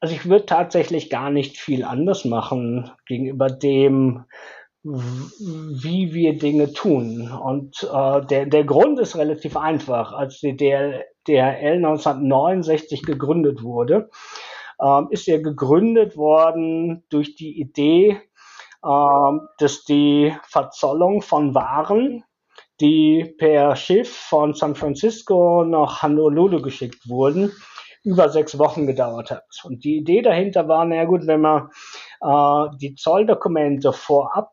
Also 0.00 0.14
ich 0.14 0.28
würde 0.28 0.46
tatsächlich 0.46 1.10
gar 1.10 1.30
nicht 1.30 1.58
viel 1.58 1.84
anders 1.84 2.24
machen 2.24 2.90
gegenüber 3.06 3.50
dem, 3.50 4.24
wie 4.82 6.14
wir 6.14 6.38
Dinge 6.38 6.72
tun. 6.72 7.30
Und 7.30 7.82
äh, 7.92 8.24
der, 8.26 8.46
der 8.46 8.64
Grund 8.64 8.98
ist 8.98 9.16
relativ 9.16 9.56
einfach. 9.56 10.12
Als 10.12 10.40
die 10.40 10.56
DL, 10.56 11.04
DHL 11.26 11.76
1969 11.84 13.02
gegründet 13.02 13.62
wurde, 13.62 14.08
äh, 14.80 15.02
ist 15.10 15.28
er 15.28 15.40
gegründet 15.40 16.16
worden 16.16 17.04
durch 17.10 17.34
die 17.34 17.60
Idee, 17.60 18.20
äh, 18.84 19.38
dass 19.58 19.84
die 19.84 20.34
Verzollung 20.44 21.22
von 21.22 21.54
Waren, 21.54 22.24
die 22.80 23.34
per 23.38 23.74
Schiff 23.74 24.14
von 24.14 24.54
San 24.54 24.76
Francisco 24.76 25.64
nach 25.64 26.02
Honolulu 26.02 26.62
geschickt 26.62 27.08
wurden, 27.08 27.52
über 28.04 28.28
sechs 28.28 28.58
Wochen 28.58 28.86
gedauert 28.86 29.32
hat. 29.32 29.44
Und 29.64 29.82
die 29.82 29.96
Idee 29.96 30.22
dahinter 30.22 30.68
war, 30.68 30.84
na 30.84 31.04
gut, 31.04 31.26
wenn 31.26 31.40
man 31.40 31.70
äh, 32.20 32.76
die 32.80 32.94
Zolldokumente 32.94 33.92
vorab 33.92 34.52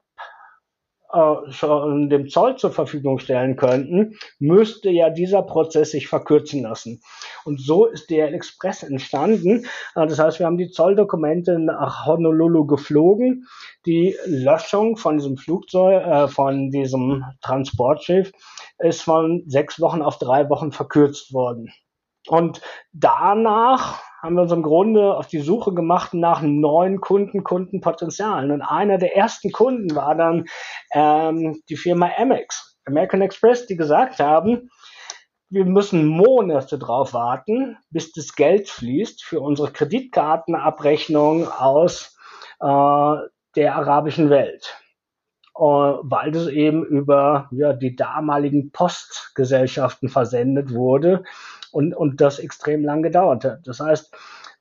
äh, 1.15 1.51
schon 1.51 2.09
dem 2.09 2.29
Zoll 2.29 2.57
zur 2.57 2.71
Verfügung 2.71 3.19
stellen 3.19 3.55
könnten, 3.55 4.17
müsste 4.37 4.89
ja 4.89 5.09
dieser 5.09 5.41
Prozess 5.43 5.91
sich 5.91 6.07
verkürzen 6.07 6.63
lassen. 6.63 7.01
Und 7.45 7.61
so 7.61 7.85
ist 7.85 8.09
der 8.09 8.33
Express 8.33 8.83
entstanden. 8.83 9.65
Äh, 9.95 10.07
das 10.07 10.19
heißt, 10.19 10.39
wir 10.39 10.45
haben 10.45 10.57
die 10.57 10.69
Zolldokumente 10.69 11.57
nach 11.57 12.05
Honolulu 12.05 12.65
geflogen. 12.65 13.47
Die 13.85 14.15
Löschung 14.25 14.97
von 14.97 15.17
diesem 15.17 15.37
Flugzeug, 15.37 16.05
äh, 16.05 16.27
von 16.27 16.69
diesem 16.69 17.23
Transportschiff 17.41 18.31
ist 18.79 19.01
von 19.01 19.43
sechs 19.47 19.79
Wochen 19.79 20.01
auf 20.01 20.19
drei 20.19 20.49
Wochen 20.49 20.71
verkürzt 20.71 21.33
worden. 21.33 21.71
Und 22.27 22.61
danach 22.91 24.01
haben 24.25 24.35
wir 24.35 24.41
uns 24.41 24.51
im 24.51 24.63
Grunde 24.63 25.15
auf 25.15 25.27
die 25.27 25.39
Suche 25.39 25.73
gemacht 25.73 26.15
nach 26.15 26.41
neuen 26.41 26.99
Kunden, 26.99 27.43
Kundenpotenzialen. 27.43 28.49
Und 28.51 28.63
einer 28.63 28.97
der 28.97 29.15
ersten 29.15 29.51
Kunden 29.51 29.95
war 29.95 30.15
dann 30.15 30.45
ähm, 30.93 31.61
die 31.69 31.77
Firma 31.77 32.09
Amex, 32.17 32.79
American 32.85 33.21
Express, 33.21 33.67
die 33.67 33.75
gesagt 33.75 34.19
haben, 34.19 34.71
wir 35.49 35.65
müssen 35.65 36.07
Monate 36.07 36.79
drauf 36.79 37.13
warten, 37.13 37.77
bis 37.91 38.13
das 38.13 38.33
Geld 38.33 38.67
fließt 38.67 39.23
für 39.23 39.41
unsere 39.41 39.71
Kreditkartenabrechnung 39.71 41.47
aus 41.47 42.17
äh, 42.61 43.15
der 43.55 43.75
arabischen 43.75 44.31
Welt. 44.31 44.75
Uh, 45.57 46.01
weil 46.03 46.31
das 46.31 46.47
eben 46.47 46.83
über 46.83 47.47
ja, 47.51 47.71
die 47.71 47.95
damaligen 47.95 48.73
Postgesellschaften 48.73 50.09
versendet 50.09 50.73
wurde 50.73 51.23
und, 51.75 51.93
und 51.93 52.21
das 52.21 52.39
extrem 52.39 52.85
lang 52.85 53.03
gedauert 53.03 53.43
hat. 53.43 53.67
Das 53.67 53.81
heißt, 53.81 54.13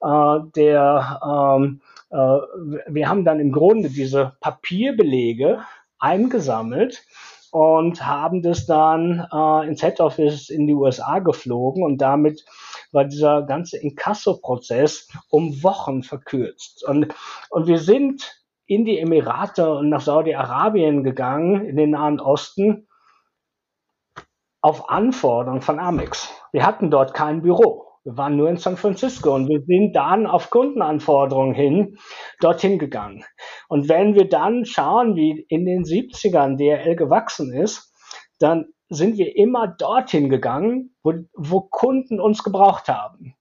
äh, 0.03 0.39
der, 0.57 1.21
ähm, 1.25 1.81
äh, 2.11 2.17
wir 2.89 3.09
haben 3.09 3.25
dann 3.25 3.39
im 3.39 3.53
Grunde 3.53 3.89
diese 3.89 4.37
Papierbelege 4.41 5.61
eingesammelt 6.01 7.05
und 7.53 8.05
haben 8.05 8.43
das 8.43 8.67
dann 8.67 9.29
äh, 9.33 9.69
ins 9.69 9.81
Head 9.81 10.01
Office 10.01 10.51
in 10.51 10.67
die 10.67 10.75
USA 10.75 11.21
geflogen 11.21 11.85
und 11.85 11.99
damit 11.99 12.45
war 12.91 13.05
dieser 13.05 13.43
ganze 13.43 13.79
Inkasso-Prozess 13.79 15.09
um 15.31 15.63
Wochen 15.63 16.03
verkürzt. 16.03 16.85
Und, 16.85 17.15
und 17.51 17.69
wir 17.69 17.79
sind 17.79 18.45
in 18.67 18.85
die 18.85 18.99
Emirate 18.99 19.73
und 19.73 19.89
nach 19.89 20.01
Saudi-Arabien 20.01 21.05
gegangen, 21.05 21.65
in 21.65 21.77
den 21.77 21.91
Nahen 21.91 22.19
Osten, 22.19 22.89
auf 24.63 24.89
Anforderung 24.89 25.61
von 25.61 25.79
Amex. 25.79 26.29
Wir 26.55 26.65
hatten 26.65 26.89
dort 26.89 27.15
kein 27.15 27.43
Büro. 27.43 27.85
Wir 28.05 28.17
waren 28.17 28.37
nur 28.37 28.49
in 28.49 28.59
San 28.59 28.77
Francisco 28.77 29.35
und 29.35 29.49
wir 29.49 29.63
sind 29.67 29.93
dann 29.97 30.25
auf 30.25 30.51
Kundenanforderungen 30.51 31.53
hin 31.53 31.99
dorthin 32.41 32.79
gegangen. 32.79 33.25
Und 33.69 33.89
wenn 33.89 34.15
wir 34.15 34.29
dann 34.29 34.65
schauen, 34.65 35.17
wie 35.17 35.45
in 35.49 35.65
den 35.67 35.83
70ern 35.83 36.57
DRL 36.57 36.95
gewachsen 36.95 37.53
ist, 37.53 37.93
dann 38.39 38.67
sind 38.89 39.19
wir 39.19 39.37
immer 39.37 39.67
dorthin 39.67 40.29
gegangen, 40.29 40.95
wo, 41.03 41.15
wo 41.35 41.63
Kunden 41.63 42.21
uns 42.21 42.45
gebraucht 42.45 42.87
haben. 42.89 43.35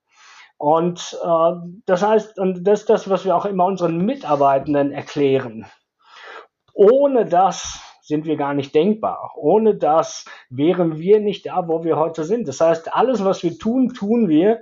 Und 0.58 1.16
äh, 1.24 1.52
das 1.86 2.02
heißt, 2.02 2.40
und 2.40 2.64
das 2.64 2.80
ist 2.80 2.90
das, 2.90 3.10
was 3.12 3.26
wir 3.26 3.36
auch 3.36 3.46
immer 3.46 3.66
unseren 3.66 4.04
Mitarbeitenden 4.04 4.92
erklären. 4.92 5.68
Ohne 6.74 7.26
das 7.28 7.80
sind 8.04 8.26
wir 8.26 8.36
gar 8.36 8.54
nicht 8.54 8.76
denkbar. 8.76 9.32
Ohne 9.38 9.76
das 9.76 10.26
wären 10.50 11.00
wir 11.00 11.22
nicht 11.22 11.46
da, 11.46 11.68
wo 11.68 11.84
wir 11.84 11.98
heute 11.98 12.26
sind. 12.26 12.48
Das 12.48 12.60
heißt, 12.60 12.94
alles, 12.94 13.24
was 13.24 13.44
wir 13.44 13.58
tun, 13.58 13.94
tun 13.94 14.28
wir, 14.28 14.62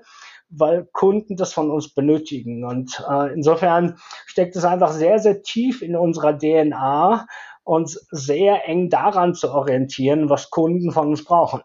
weil 0.49 0.87
Kunden 0.91 1.35
das 1.37 1.53
von 1.53 1.71
uns 1.71 1.93
benötigen. 1.93 2.63
Und 2.63 3.03
äh, 3.09 3.33
insofern 3.33 3.97
steckt 4.27 4.55
es 4.55 4.63
einfach 4.63 4.91
sehr, 4.91 5.17
sehr 5.19 5.41
tief 5.41 5.81
in 5.81 5.95
unserer 5.95 6.37
DNA, 6.37 7.25
uns 7.63 8.07
sehr 8.11 8.67
eng 8.67 8.89
daran 8.89 9.33
zu 9.33 9.51
orientieren, 9.51 10.29
was 10.29 10.51
Kunden 10.51 10.91
von 10.91 11.07
uns 11.07 11.23
brauchen. 11.23 11.61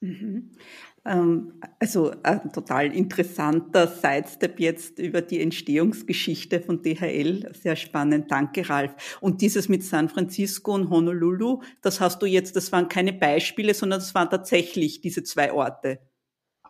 Mhm. 0.00 0.56
Ähm, 1.04 1.54
also 1.80 2.12
ein 2.22 2.52
total 2.52 2.94
interessanter 2.94 3.88
Sidestep 3.88 4.60
jetzt 4.60 4.98
über 4.98 5.20
die 5.20 5.40
Entstehungsgeschichte 5.40 6.60
von 6.60 6.82
DHL. 6.82 7.52
Sehr 7.54 7.76
spannend. 7.76 8.30
Danke, 8.30 8.68
Ralf. 8.68 9.18
Und 9.20 9.40
dieses 9.40 9.68
mit 9.68 9.82
San 9.82 10.08
Francisco 10.08 10.74
und 10.74 10.90
Honolulu, 10.90 11.62
das 11.80 12.00
hast 12.00 12.22
du 12.22 12.26
jetzt, 12.26 12.54
das 12.56 12.70
waren 12.70 12.88
keine 12.88 13.12
Beispiele, 13.12 13.74
sondern 13.74 14.00
das 14.00 14.14
waren 14.14 14.30
tatsächlich 14.30 15.00
diese 15.00 15.24
zwei 15.24 15.52
Orte. 15.52 15.98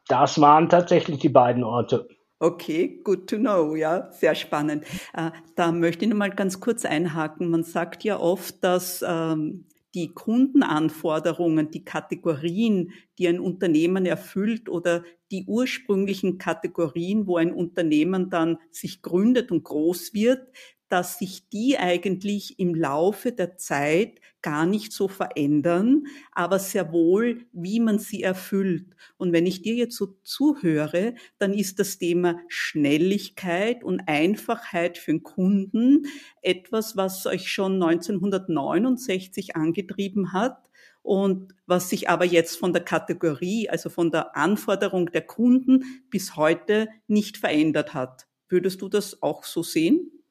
Das 0.08 0.40
waren 0.40 0.68
tatsächlich 0.68 1.18
die 1.20 1.28
beiden 1.28 1.62
Orte. 1.62 2.08
Okay, 2.38 3.00
good 3.04 3.28
to 3.30 3.36
know, 3.36 3.76
ja, 3.76 4.10
sehr 4.10 4.34
spannend. 4.34 4.84
Äh, 5.14 5.30
da 5.54 5.70
möchte 5.70 6.04
ich 6.04 6.10
noch 6.10 6.16
mal 6.16 6.30
ganz 6.30 6.58
kurz 6.58 6.84
einhaken. 6.84 7.50
Man 7.50 7.62
sagt 7.62 8.02
ja 8.02 8.18
oft, 8.18 8.64
dass 8.64 9.04
ähm, 9.06 9.66
die 9.94 10.14
Kundenanforderungen, 10.14 11.70
die 11.70 11.84
Kategorien, 11.84 12.92
die 13.18 13.28
ein 13.28 13.40
Unternehmen 13.40 14.06
erfüllt 14.06 14.68
oder 14.68 15.04
die 15.30 15.44
ursprünglichen 15.46 16.38
Kategorien, 16.38 17.26
wo 17.26 17.36
ein 17.36 17.52
Unternehmen 17.52 18.30
dann 18.30 18.58
sich 18.70 19.02
gründet 19.02 19.50
und 19.50 19.64
groß 19.64 20.14
wird, 20.14 20.46
dass 20.92 21.18
sich 21.18 21.48
die 21.48 21.78
eigentlich 21.78 22.58
im 22.58 22.74
Laufe 22.74 23.32
der 23.32 23.56
Zeit 23.56 24.20
gar 24.42 24.66
nicht 24.66 24.92
so 24.92 25.08
verändern, 25.08 26.04
aber 26.32 26.58
sehr 26.58 26.92
wohl, 26.92 27.46
wie 27.52 27.80
man 27.80 27.98
sie 27.98 28.22
erfüllt. 28.22 28.94
Und 29.16 29.32
wenn 29.32 29.46
ich 29.46 29.62
dir 29.62 29.74
jetzt 29.74 29.96
so 29.96 30.18
zuhöre, 30.22 31.14
dann 31.38 31.54
ist 31.54 31.78
das 31.78 31.96
Thema 31.96 32.38
Schnelligkeit 32.48 33.82
und 33.82 34.00
Einfachheit 34.06 34.98
für 34.98 35.12
den 35.12 35.22
Kunden 35.22 36.04
etwas, 36.42 36.94
was 36.94 37.24
euch 37.24 37.50
schon 37.50 37.82
1969 37.82 39.56
angetrieben 39.56 40.34
hat 40.34 40.58
und 41.00 41.54
was 41.64 41.88
sich 41.88 42.10
aber 42.10 42.26
jetzt 42.26 42.58
von 42.58 42.74
der 42.74 42.84
Kategorie, 42.84 43.70
also 43.70 43.88
von 43.88 44.10
der 44.10 44.36
Anforderung 44.36 45.10
der 45.10 45.22
Kunden 45.22 46.02
bis 46.10 46.36
heute 46.36 46.88
nicht 47.06 47.38
verändert 47.38 47.94
hat. 47.94 48.26
Würdest 48.50 48.82
du 48.82 48.90
das 48.90 49.22
auch 49.22 49.44
so 49.44 49.62
sehen? 49.62 50.21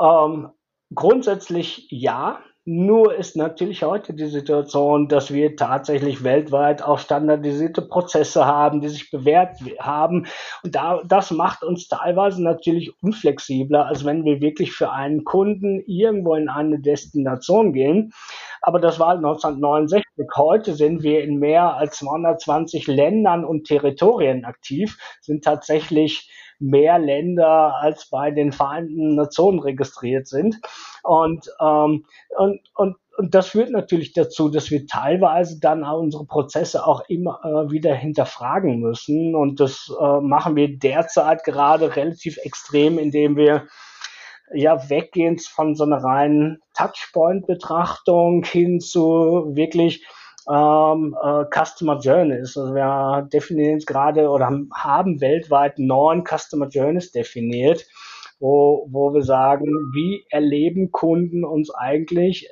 Ähm, 0.00 0.50
grundsätzlich 0.94 1.86
ja. 1.90 2.40
Nur 2.70 3.14
ist 3.14 3.34
natürlich 3.34 3.82
heute 3.82 4.12
die 4.12 4.26
Situation, 4.26 5.08
dass 5.08 5.32
wir 5.32 5.56
tatsächlich 5.56 6.22
weltweit 6.22 6.82
auch 6.82 6.98
standardisierte 6.98 7.80
Prozesse 7.80 8.44
haben, 8.44 8.82
die 8.82 8.88
sich 8.88 9.10
bewährt 9.10 9.56
haben. 9.80 10.26
Und 10.62 10.74
da, 10.74 11.00
das 11.02 11.30
macht 11.30 11.64
uns 11.64 11.88
teilweise 11.88 12.42
natürlich 12.42 12.92
unflexibler, 13.02 13.86
als 13.86 14.04
wenn 14.04 14.26
wir 14.26 14.42
wirklich 14.42 14.72
für 14.72 14.92
einen 14.92 15.24
Kunden 15.24 15.82
irgendwo 15.86 16.34
in 16.34 16.50
eine 16.50 16.78
Destination 16.78 17.72
gehen. 17.72 18.12
Aber 18.60 18.80
das 18.80 19.00
war 19.00 19.14
1969. 19.14 20.04
Heute 20.36 20.74
sind 20.74 21.02
wir 21.02 21.24
in 21.24 21.38
mehr 21.38 21.74
als 21.74 21.96
220 21.96 22.86
Ländern 22.86 23.46
und 23.46 23.66
Territorien 23.66 24.44
aktiv, 24.44 24.98
sind 25.22 25.42
tatsächlich 25.42 26.30
mehr 26.58 26.98
Länder 26.98 27.74
als 27.80 28.08
bei 28.10 28.30
den 28.30 28.52
Vereinten 28.52 29.14
Nationen 29.14 29.60
registriert 29.60 30.26
sind. 30.26 30.60
Und, 31.02 31.48
ähm, 31.60 32.04
und, 32.36 32.60
und, 32.74 32.96
und 33.16 33.34
das 33.34 33.48
führt 33.48 33.70
natürlich 33.70 34.12
dazu, 34.12 34.48
dass 34.48 34.70
wir 34.70 34.86
teilweise 34.86 35.58
dann 35.60 35.84
auch 35.84 36.00
unsere 36.00 36.24
Prozesse 36.24 36.86
auch 36.86 37.02
immer 37.08 37.40
äh, 37.44 37.70
wieder 37.70 37.94
hinterfragen 37.94 38.78
müssen. 38.78 39.34
Und 39.34 39.60
das 39.60 39.92
äh, 40.00 40.20
machen 40.20 40.56
wir 40.56 40.78
derzeit 40.78 41.44
gerade 41.44 41.96
relativ 41.96 42.38
extrem, 42.38 42.98
indem 42.98 43.36
wir 43.36 43.66
ja 44.54 44.88
weggehend 44.88 45.42
von 45.42 45.74
so 45.74 45.84
einer 45.84 46.02
reinen 46.02 46.60
Touchpoint-Betrachtung 46.74 48.44
hin 48.44 48.80
zu 48.80 49.52
wirklich 49.54 50.06
ähm, 50.50 51.16
äh, 51.22 51.44
Customer 51.52 51.98
Journeys. 51.98 52.56
Also 52.56 52.74
wir 52.74 53.28
definieren 53.32 53.78
gerade 53.80 54.28
oder 54.28 54.50
haben 54.74 55.20
weltweit 55.20 55.78
neun 55.78 56.24
Customer 56.24 56.68
Journeys 56.68 57.12
definiert, 57.12 57.86
wo, 58.40 58.86
wo 58.90 59.12
wir 59.12 59.22
sagen, 59.22 59.66
wie 59.94 60.24
erleben 60.30 60.90
Kunden 60.90 61.44
uns 61.44 61.70
eigentlich 61.70 62.48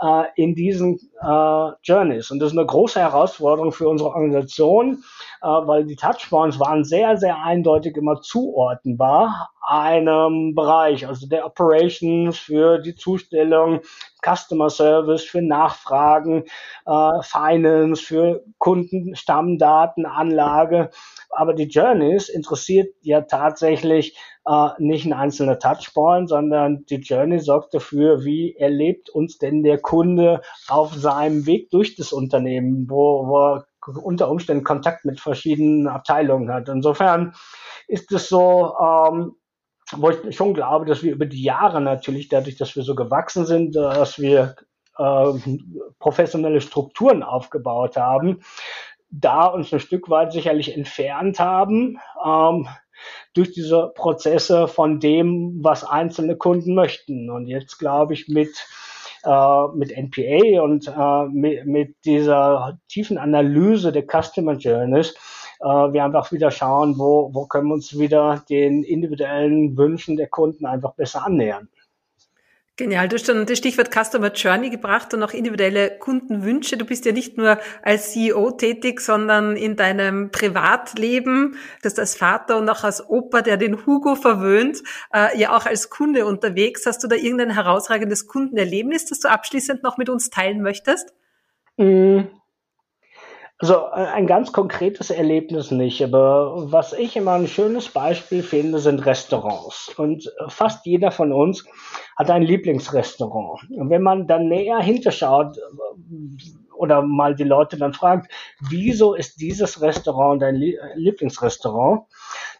äh, 0.00 0.24
in 0.36 0.54
diesen 0.54 0.98
äh, 1.20 1.70
Journeys. 1.82 2.30
Und 2.30 2.38
das 2.38 2.52
ist 2.52 2.58
eine 2.58 2.66
große 2.66 3.00
Herausforderung 3.00 3.72
für 3.72 3.88
unsere 3.88 4.10
Organisation, 4.10 5.02
äh, 5.42 5.46
weil 5.46 5.84
die 5.84 5.96
Touchpoints 5.96 6.60
waren 6.60 6.84
sehr, 6.84 7.16
sehr 7.16 7.42
eindeutig 7.42 7.96
immer 7.96 8.20
zuordnenbar 8.20 9.50
einem 9.68 10.54
Bereich, 10.54 11.06
also 11.06 11.28
der 11.28 11.44
Operations 11.44 12.38
für 12.38 12.78
die 12.78 12.94
Zustellung, 12.94 13.80
Customer 14.24 14.70
Service 14.70 15.24
für 15.24 15.42
Nachfragen, 15.42 16.44
äh, 16.86 17.22
Finance 17.22 18.02
für 18.02 18.42
Kundenstammdaten, 18.56 20.06
Anlage. 20.06 20.90
Aber 21.30 21.52
die 21.52 21.68
Journeys 21.68 22.30
interessiert 22.30 22.94
ja 23.02 23.20
tatsächlich 23.20 24.16
äh, 24.48 24.70
nicht 24.78 25.04
ein 25.04 25.12
einzelner 25.12 25.58
Touchpoint, 25.58 26.28
sondern 26.28 26.86
die 26.86 26.96
Journey 26.96 27.38
sorgt 27.38 27.74
dafür, 27.74 28.24
wie 28.24 28.56
erlebt 28.56 29.10
uns 29.10 29.36
denn 29.36 29.62
der 29.62 29.78
Kunde 29.78 30.40
auf 30.68 30.94
seinem 30.94 31.44
Weg 31.44 31.70
durch 31.70 31.96
das 31.96 32.12
Unternehmen, 32.12 32.88
wo, 32.88 33.26
wo 33.28 33.38
er 33.38 33.66
unter 34.02 34.30
Umständen 34.30 34.64
Kontakt 34.64 35.04
mit 35.04 35.20
verschiedenen 35.20 35.86
Abteilungen 35.86 36.50
hat. 36.50 36.68
Insofern 36.68 37.34
ist 37.86 38.10
es 38.12 38.28
so, 38.28 38.74
ähm, 38.80 39.34
wo 39.92 40.10
ich 40.10 40.36
schon 40.36 40.54
glaube, 40.54 40.86
dass 40.86 41.02
wir 41.02 41.12
über 41.12 41.26
die 41.26 41.42
Jahre 41.42 41.80
natürlich, 41.80 42.28
dadurch, 42.28 42.56
dass 42.56 42.74
wir 42.76 42.82
so 42.82 42.94
gewachsen 42.94 43.46
sind, 43.46 43.76
dass 43.76 44.18
wir 44.18 44.56
äh, 44.98 45.32
professionelle 45.98 46.60
Strukturen 46.60 47.22
aufgebaut 47.22 47.96
haben, 47.96 48.40
da 49.10 49.46
uns 49.46 49.72
ein 49.72 49.80
Stück 49.80 50.10
weit 50.10 50.32
sicherlich 50.32 50.76
entfernt 50.76 51.38
haben 51.38 51.98
ähm, 52.24 52.68
durch 53.34 53.52
diese 53.52 53.92
Prozesse 53.94 54.68
von 54.68 55.00
dem, 55.00 55.58
was 55.62 55.84
einzelne 55.84 56.36
Kunden 56.36 56.74
möchten. 56.74 57.30
Und 57.30 57.46
jetzt 57.46 57.78
glaube 57.78 58.14
ich 58.14 58.28
mit 58.28 58.50
äh, 59.24 59.66
mit 59.74 59.90
NPA 59.90 60.62
und 60.62 60.86
äh, 60.86 61.24
mit, 61.30 61.66
mit 61.66 61.96
dieser 62.04 62.78
tiefen 62.88 63.18
Analyse 63.18 63.92
der 63.92 64.04
Customer 64.04 64.54
Journeys 64.54 65.14
äh, 65.60 65.64
wir 65.66 66.04
einfach 66.04 66.30
wieder 66.32 66.50
schauen, 66.50 66.98
wo, 66.98 67.30
wo 67.32 67.46
können 67.46 67.68
wir 67.68 67.74
uns 67.74 67.98
wieder 67.98 68.44
den 68.48 68.84
individuellen 68.84 69.76
Wünschen 69.76 70.16
der 70.16 70.28
Kunden 70.28 70.66
einfach 70.66 70.94
besser 70.94 71.26
annähern. 71.26 71.68
Genial, 72.78 73.08
du 73.08 73.16
hast 73.16 73.26
schon 73.26 73.44
das 73.44 73.58
Stichwort 73.58 73.90
Customer 73.92 74.32
Journey 74.32 74.70
gebracht 74.70 75.12
und 75.12 75.20
auch 75.24 75.32
individuelle 75.32 75.98
Kundenwünsche. 75.98 76.76
Du 76.76 76.84
bist 76.84 77.04
ja 77.06 77.10
nicht 77.10 77.36
nur 77.36 77.58
als 77.82 78.12
CEO 78.12 78.52
tätig, 78.52 79.00
sondern 79.00 79.56
in 79.56 79.74
deinem 79.74 80.30
Privatleben, 80.30 81.56
das 81.82 81.98
als 81.98 82.14
Vater 82.14 82.56
und 82.56 82.68
auch 82.68 82.84
als 82.84 83.04
Opa, 83.10 83.42
der 83.42 83.56
den 83.56 83.84
Hugo 83.84 84.14
verwöhnt, 84.14 84.84
äh, 85.12 85.36
ja 85.36 85.56
auch 85.56 85.66
als 85.66 85.90
Kunde 85.90 86.24
unterwegs. 86.24 86.86
Hast 86.86 87.02
du 87.02 87.08
da 87.08 87.16
irgendein 87.16 87.50
herausragendes 87.50 88.28
Kundenerlebnis, 88.28 89.06
das 89.06 89.18
du 89.18 89.28
abschließend 89.28 89.82
noch 89.82 89.98
mit 89.98 90.08
uns 90.08 90.30
teilen 90.30 90.62
möchtest? 90.62 91.12
Mm, 91.78 92.20
also 93.58 93.74
äh, 93.74 94.06
ein 94.06 94.28
ganz 94.28 94.52
konkretes 94.52 95.10
Erlebnis 95.10 95.70
nicht, 95.72 96.02
aber 96.02 96.70
was 96.70 96.92
ich 96.92 97.16
immer 97.16 97.32
ein 97.32 97.48
schönes 97.48 97.88
Beispiel 97.88 98.42
finde, 98.42 98.78
sind 98.78 99.04
Restaurants. 99.04 99.92
Und 99.96 100.26
äh, 100.26 100.48
fast 100.48 100.86
jeder 100.86 101.10
von 101.10 101.32
uns 101.32 101.64
hat 102.16 102.30
ein 102.30 102.42
Lieblingsrestaurant. 102.42 103.68
Und 103.70 103.90
wenn 103.90 104.02
man 104.02 104.28
dann 104.28 104.48
näher 104.48 104.78
hinterschaut 104.78 105.58
äh, 105.58 106.72
oder 106.72 107.02
mal 107.02 107.34
die 107.34 107.44
Leute 107.44 107.76
dann 107.76 107.94
fragt, 107.94 108.30
wieso 108.60 109.14
ist 109.14 109.40
dieses 109.40 109.82
Restaurant 109.82 110.40
dein 110.40 110.54
Lieblingsrestaurant, 110.54 112.02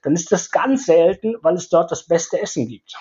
dann 0.02 0.14
ist 0.14 0.32
das 0.32 0.50
ganz 0.50 0.86
selten, 0.86 1.36
weil 1.42 1.54
es 1.54 1.68
dort 1.68 1.92
das 1.92 2.06
beste 2.06 2.42
Essen 2.42 2.66
gibt. 2.66 2.94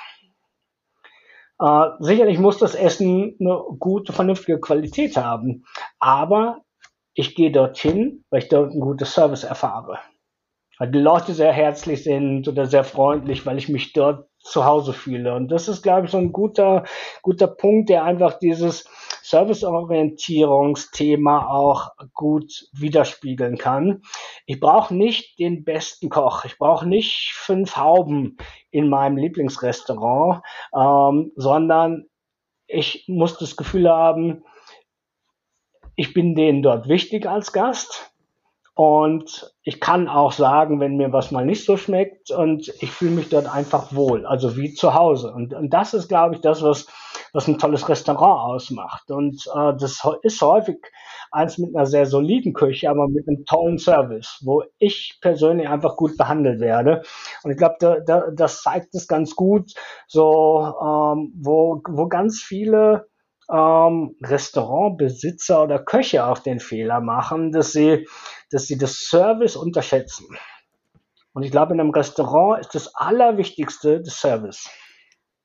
Uh, 1.59 1.93
sicherlich 1.99 2.37
muss 2.37 2.59
das 2.59 2.75
Essen 2.75 3.35
eine 3.39 3.59
gute, 3.79 4.13
vernünftige 4.13 4.59
Qualität 4.59 5.17
haben, 5.17 5.65
aber 5.97 6.61
ich 7.17 7.35
gehe 7.35 7.51
dorthin, 7.51 8.23
weil 8.29 8.43
ich 8.43 8.47
dort 8.47 8.71
einen 8.71 8.79
guten 8.79 9.05
Service 9.05 9.43
erfahre. 9.43 9.99
Weil 10.77 10.91
die 10.91 10.99
Leute 10.99 11.33
sehr 11.33 11.51
herzlich 11.51 12.03
sind 12.03 12.47
oder 12.47 12.67
sehr 12.67 12.83
freundlich, 12.83 13.47
weil 13.47 13.57
ich 13.57 13.69
mich 13.69 13.93
dort 13.93 14.29
zu 14.39 14.65
Hause 14.65 14.93
fühle. 14.93 15.33
Und 15.33 15.47
das 15.47 15.67
ist, 15.67 15.81
glaube 15.81 16.05
ich, 16.05 16.11
so 16.11 16.19
ein 16.19 16.31
guter, 16.31 16.83
guter 17.23 17.47
Punkt, 17.47 17.89
der 17.89 18.03
einfach 18.03 18.37
dieses 18.37 18.87
Serviceorientierungsthema 19.23 21.47
auch 21.47 21.89
gut 22.13 22.67
widerspiegeln 22.71 23.57
kann. 23.57 24.03
Ich 24.45 24.59
brauche 24.59 24.93
nicht 24.93 25.39
den 25.39 25.63
besten 25.63 26.09
Koch. 26.09 26.45
Ich 26.45 26.59
brauche 26.59 26.87
nicht 26.87 27.31
fünf 27.33 27.77
Hauben 27.77 28.37
in 28.69 28.89
meinem 28.89 29.17
Lieblingsrestaurant, 29.17 30.43
ähm, 30.75 31.31
sondern 31.35 32.05
ich 32.67 33.05
muss 33.07 33.39
das 33.39 33.57
Gefühl 33.57 33.89
haben, 33.89 34.43
ich 35.97 36.13
bin 36.13 36.35
denen 36.35 36.61
dort 36.61 36.87
wichtig 36.87 37.27
als 37.27 37.51
Gast. 37.51 38.11
Und 38.75 39.55
ich 39.63 39.79
kann 39.81 40.07
auch 40.07 40.31
sagen, 40.31 40.79
wenn 40.79 40.97
mir 40.97 41.11
was 41.11 41.31
mal 41.31 41.43
nicht 41.43 41.65
so 41.65 41.77
schmeckt 41.77 42.29
und 42.29 42.71
ich 42.79 42.91
fühle 42.91 43.15
mich 43.15 43.29
dort 43.29 43.51
einfach 43.51 43.95
wohl, 43.95 44.27
also 44.27 44.55
wie 44.55 44.75
zu 44.75 44.93
Hause. 44.93 45.33
Und, 45.33 45.55
und 45.55 45.71
das 45.71 45.95
ist, 45.95 46.07
glaube 46.07 46.35
ich, 46.35 46.41
das, 46.41 46.61
was, 46.61 46.85
was 47.33 47.47
ein 47.47 47.57
tolles 47.57 47.89
Restaurant 47.89 48.53
ausmacht. 48.53 49.09
Und 49.09 49.47
äh, 49.47 49.73
das 49.79 50.07
ist 50.21 50.41
häufig 50.43 50.77
eins 51.31 51.57
mit 51.57 51.75
einer 51.75 51.87
sehr 51.87 52.05
soliden 52.05 52.53
Küche, 52.53 52.91
aber 52.91 53.07
mit 53.07 53.27
einem 53.27 53.45
tollen 53.45 53.79
Service, 53.79 54.39
wo 54.45 54.63
ich 54.77 55.17
persönlich 55.21 55.67
einfach 55.67 55.95
gut 55.95 56.15
behandelt 56.15 56.59
werde. 56.59 57.01
Und 57.43 57.49
ich 57.49 57.57
glaube, 57.57 57.77
da, 57.79 57.99
da, 57.99 58.29
das 58.29 58.61
zeigt 58.61 58.93
es 58.93 59.07
ganz 59.07 59.35
gut, 59.35 59.73
so 60.05 60.59
ähm, 60.79 61.33
wo, 61.35 61.81
wo 61.89 62.07
ganz 62.07 62.43
viele 62.43 63.07
ähm, 63.51 64.15
Restaurantbesitzer 64.21 65.63
oder 65.63 65.79
Köche 65.79 66.25
auch 66.25 66.39
den 66.39 66.59
Fehler 66.59 67.01
machen, 67.01 67.51
dass 67.51 67.71
sie, 67.71 68.07
dass 68.51 68.67
sie 68.67 68.77
das 68.77 68.95
Service 68.95 69.55
unterschätzen. 69.55 70.27
Und 71.33 71.43
ich 71.43 71.51
glaube, 71.51 71.73
in 71.73 71.79
einem 71.79 71.91
Restaurant 71.91 72.61
ist 72.61 72.73
das 72.73 72.95
Allerwichtigste 72.95 74.01
das 74.01 74.19
Service. 74.19 74.69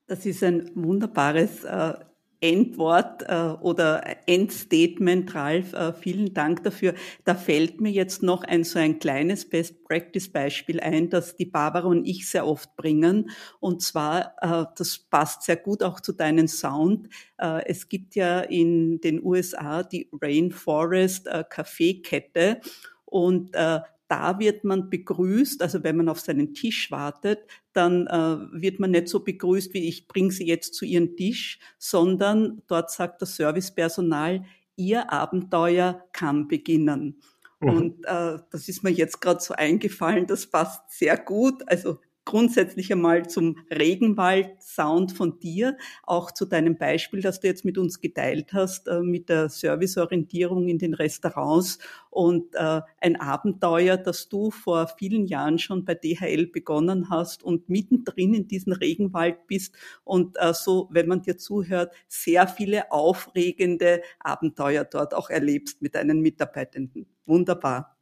Das 0.06 0.26
ist 0.26 0.42
ein 0.42 0.70
wunderbares 0.74 1.64
äh, 1.64 1.94
Endwort 2.42 3.22
äh, 3.28 3.54
oder 3.60 4.02
Endstatement, 4.26 5.32
Ralf. 5.34 5.72
Äh, 5.72 5.92
vielen 5.92 6.34
Dank 6.34 6.64
dafür. 6.64 6.94
Da 7.24 7.36
fällt 7.36 7.80
mir 7.80 7.92
jetzt 7.92 8.22
noch 8.22 8.42
ein 8.42 8.64
so 8.64 8.80
ein 8.80 8.98
kleines 8.98 9.48
Best-Practice-Beispiel 9.48 10.80
ein, 10.80 11.08
das 11.08 11.36
die 11.36 11.46
Barbara 11.46 11.86
und 11.86 12.04
ich 12.04 12.28
sehr 12.28 12.46
oft 12.46 12.74
bringen. 12.74 13.30
Und 13.60 13.80
zwar, 13.80 14.34
äh, 14.40 14.64
das 14.76 14.98
passt 14.98 15.44
sehr 15.44 15.56
gut 15.56 15.84
auch 15.84 16.00
zu 16.00 16.12
deinem 16.12 16.48
Sound. 16.48 17.08
Äh, 17.38 17.64
es 17.66 17.88
gibt 17.88 18.16
ja 18.16 18.40
in 18.40 19.00
den 19.00 19.24
USA 19.24 19.84
die 19.84 20.10
Rainforest 20.20 21.28
äh, 21.28 21.44
Kaffeekette. 21.48 22.60
Und 23.04 23.54
äh, 23.54 23.80
da 24.08 24.38
wird 24.38 24.64
man 24.64 24.90
begrüßt, 24.90 25.62
also 25.62 25.84
wenn 25.84 25.96
man 25.96 26.10
auf 26.10 26.20
seinen 26.20 26.52
Tisch 26.52 26.90
wartet, 26.90 27.46
dann 27.72 28.06
äh, 28.06 28.60
wird 28.60 28.80
man 28.80 28.90
nicht 28.90 29.08
so 29.08 29.20
begrüßt 29.20 29.74
wie 29.74 29.88
ich 29.88 30.08
bringe 30.08 30.30
Sie 30.30 30.46
jetzt 30.46 30.74
zu 30.74 30.84
Ihrem 30.84 31.16
Tisch, 31.16 31.58
sondern 31.78 32.62
dort 32.66 32.90
sagt 32.90 33.22
das 33.22 33.36
Servicepersonal, 33.36 34.44
Ihr 34.76 35.12
Abenteuer 35.12 36.04
kann 36.12 36.48
beginnen. 36.48 37.20
Mhm. 37.60 37.68
Und 37.68 38.04
äh, 38.04 38.38
das 38.50 38.68
ist 38.68 38.82
mir 38.82 38.90
jetzt 38.90 39.20
gerade 39.20 39.40
so 39.40 39.54
eingefallen, 39.54 40.26
das 40.26 40.46
passt 40.46 40.90
sehr 40.90 41.16
gut. 41.16 41.62
Also 41.66 42.00
grundsätzlich 42.24 42.92
einmal 42.92 43.28
zum 43.28 43.56
Regenwald-Sound 43.70 45.12
von 45.12 45.38
dir, 45.40 45.76
auch 46.04 46.30
zu 46.30 46.46
deinem 46.46 46.78
Beispiel, 46.78 47.20
das 47.20 47.40
du 47.40 47.48
jetzt 47.48 47.64
mit 47.64 47.78
uns 47.78 48.00
geteilt 48.00 48.52
hast, 48.52 48.88
äh, 48.88 49.00
mit 49.00 49.28
der 49.28 49.48
Serviceorientierung 49.48 50.68
in 50.68 50.78
den 50.78 50.94
Restaurants 50.94 51.78
und 52.10 52.54
äh, 52.54 52.80
ein 53.00 53.20
Abenteuer, 53.20 53.96
das 53.96 54.28
du 54.28 54.50
vor 54.50 54.86
vielen 54.98 55.26
Jahren 55.26 55.58
schon 55.58 55.84
bei 55.84 55.94
DHL 55.94 56.46
begonnen 56.46 57.10
hast 57.10 57.42
und 57.42 57.68
mittendrin 57.68 58.34
in 58.34 58.48
diesem 58.48 58.72
Regenwald 58.72 59.46
bist 59.46 59.74
und 60.04 60.36
äh, 60.38 60.54
so, 60.54 60.88
wenn 60.92 61.08
man 61.08 61.22
dir 61.22 61.38
zuhört, 61.38 61.92
sehr 62.08 62.46
viele 62.46 62.92
aufregende 62.92 64.02
Abenteuer 64.20 64.84
dort 64.84 65.14
auch 65.14 65.30
erlebst 65.30 65.82
mit 65.82 65.94
deinen 65.94 66.20
Mitarbeitenden. 66.20 67.06
Wunderbar. 67.26 67.96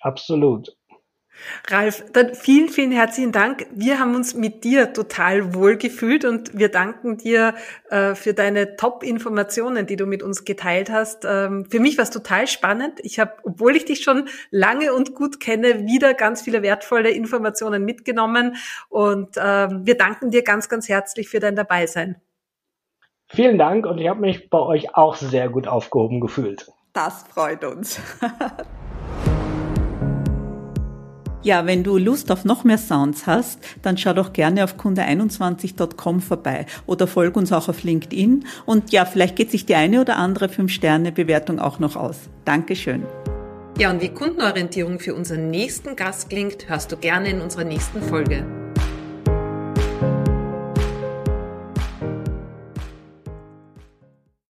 Absolut. 0.00 0.79
Ralf, 1.68 2.04
dann 2.12 2.34
vielen, 2.34 2.68
vielen 2.68 2.92
herzlichen 2.92 3.32
Dank. 3.32 3.66
Wir 3.72 3.98
haben 3.98 4.14
uns 4.14 4.34
mit 4.34 4.64
dir 4.64 4.92
total 4.92 5.54
wohl 5.54 5.76
gefühlt 5.76 6.24
und 6.24 6.56
wir 6.56 6.70
danken 6.70 7.16
dir 7.18 7.54
äh, 7.90 8.14
für 8.14 8.34
deine 8.34 8.76
Top-Informationen, 8.76 9.86
die 9.86 9.96
du 9.96 10.06
mit 10.06 10.22
uns 10.22 10.44
geteilt 10.44 10.90
hast. 10.90 11.24
Ähm, 11.24 11.66
für 11.70 11.80
mich 11.80 11.96
war 11.98 12.04
es 12.04 12.10
total 12.10 12.46
spannend. 12.46 13.00
Ich 13.02 13.18
habe, 13.18 13.32
obwohl 13.44 13.76
ich 13.76 13.84
dich 13.84 14.02
schon 14.02 14.28
lange 14.50 14.92
und 14.92 15.14
gut 15.14 15.40
kenne, 15.40 15.86
wieder 15.86 16.14
ganz 16.14 16.42
viele 16.42 16.62
wertvolle 16.62 17.10
Informationen 17.10 17.84
mitgenommen 17.84 18.56
und 18.88 19.36
ähm, 19.36 19.86
wir 19.86 19.96
danken 19.96 20.30
dir 20.30 20.42
ganz, 20.42 20.68
ganz 20.68 20.88
herzlich 20.88 21.28
für 21.28 21.40
dein 21.40 21.56
Dabeisein. 21.56 22.16
Vielen 23.28 23.58
Dank 23.58 23.86
und 23.86 23.98
ich 23.98 24.08
habe 24.08 24.20
mich 24.20 24.50
bei 24.50 24.58
euch 24.58 24.94
auch 24.96 25.14
sehr 25.14 25.48
gut 25.48 25.68
aufgehoben 25.68 26.20
gefühlt. 26.20 26.70
Das 26.92 27.24
freut 27.32 27.64
uns. 27.64 28.00
Ja, 31.42 31.64
wenn 31.64 31.82
du 31.82 31.96
Lust 31.96 32.30
auf 32.30 32.44
noch 32.44 32.64
mehr 32.64 32.76
Sounds 32.76 33.26
hast, 33.26 33.60
dann 33.80 33.96
schau 33.96 34.12
doch 34.12 34.34
gerne 34.34 34.62
auf 34.62 34.78
kunde21.com 34.78 36.20
vorbei 36.20 36.66
oder 36.86 37.06
folg 37.06 37.34
uns 37.36 37.50
auch 37.50 37.70
auf 37.70 37.82
LinkedIn 37.82 38.44
und 38.66 38.92
ja, 38.92 39.06
vielleicht 39.06 39.36
geht 39.36 39.50
sich 39.50 39.64
die 39.64 39.74
eine 39.74 40.02
oder 40.02 40.16
andere 40.16 40.46
5-Sterne-Bewertung 40.46 41.58
auch 41.58 41.78
noch 41.78 41.96
aus. 41.96 42.16
Dankeschön. 42.44 43.04
Ja, 43.78 43.90
und 43.90 44.02
wie 44.02 44.10
Kundenorientierung 44.10 44.98
für 45.00 45.14
unseren 45.14 45.48
nächsten 45.48 45.96
Gast 45.96 46.28
klingt, 46.28 46.68
hörst 46.68 46.92
du 46.92 46.98
gerne 46.98 47.30
in 47.30 47.40
unserer 47.40 47.64
nächsten 47.64 48.02
Folge. 48.02 48.44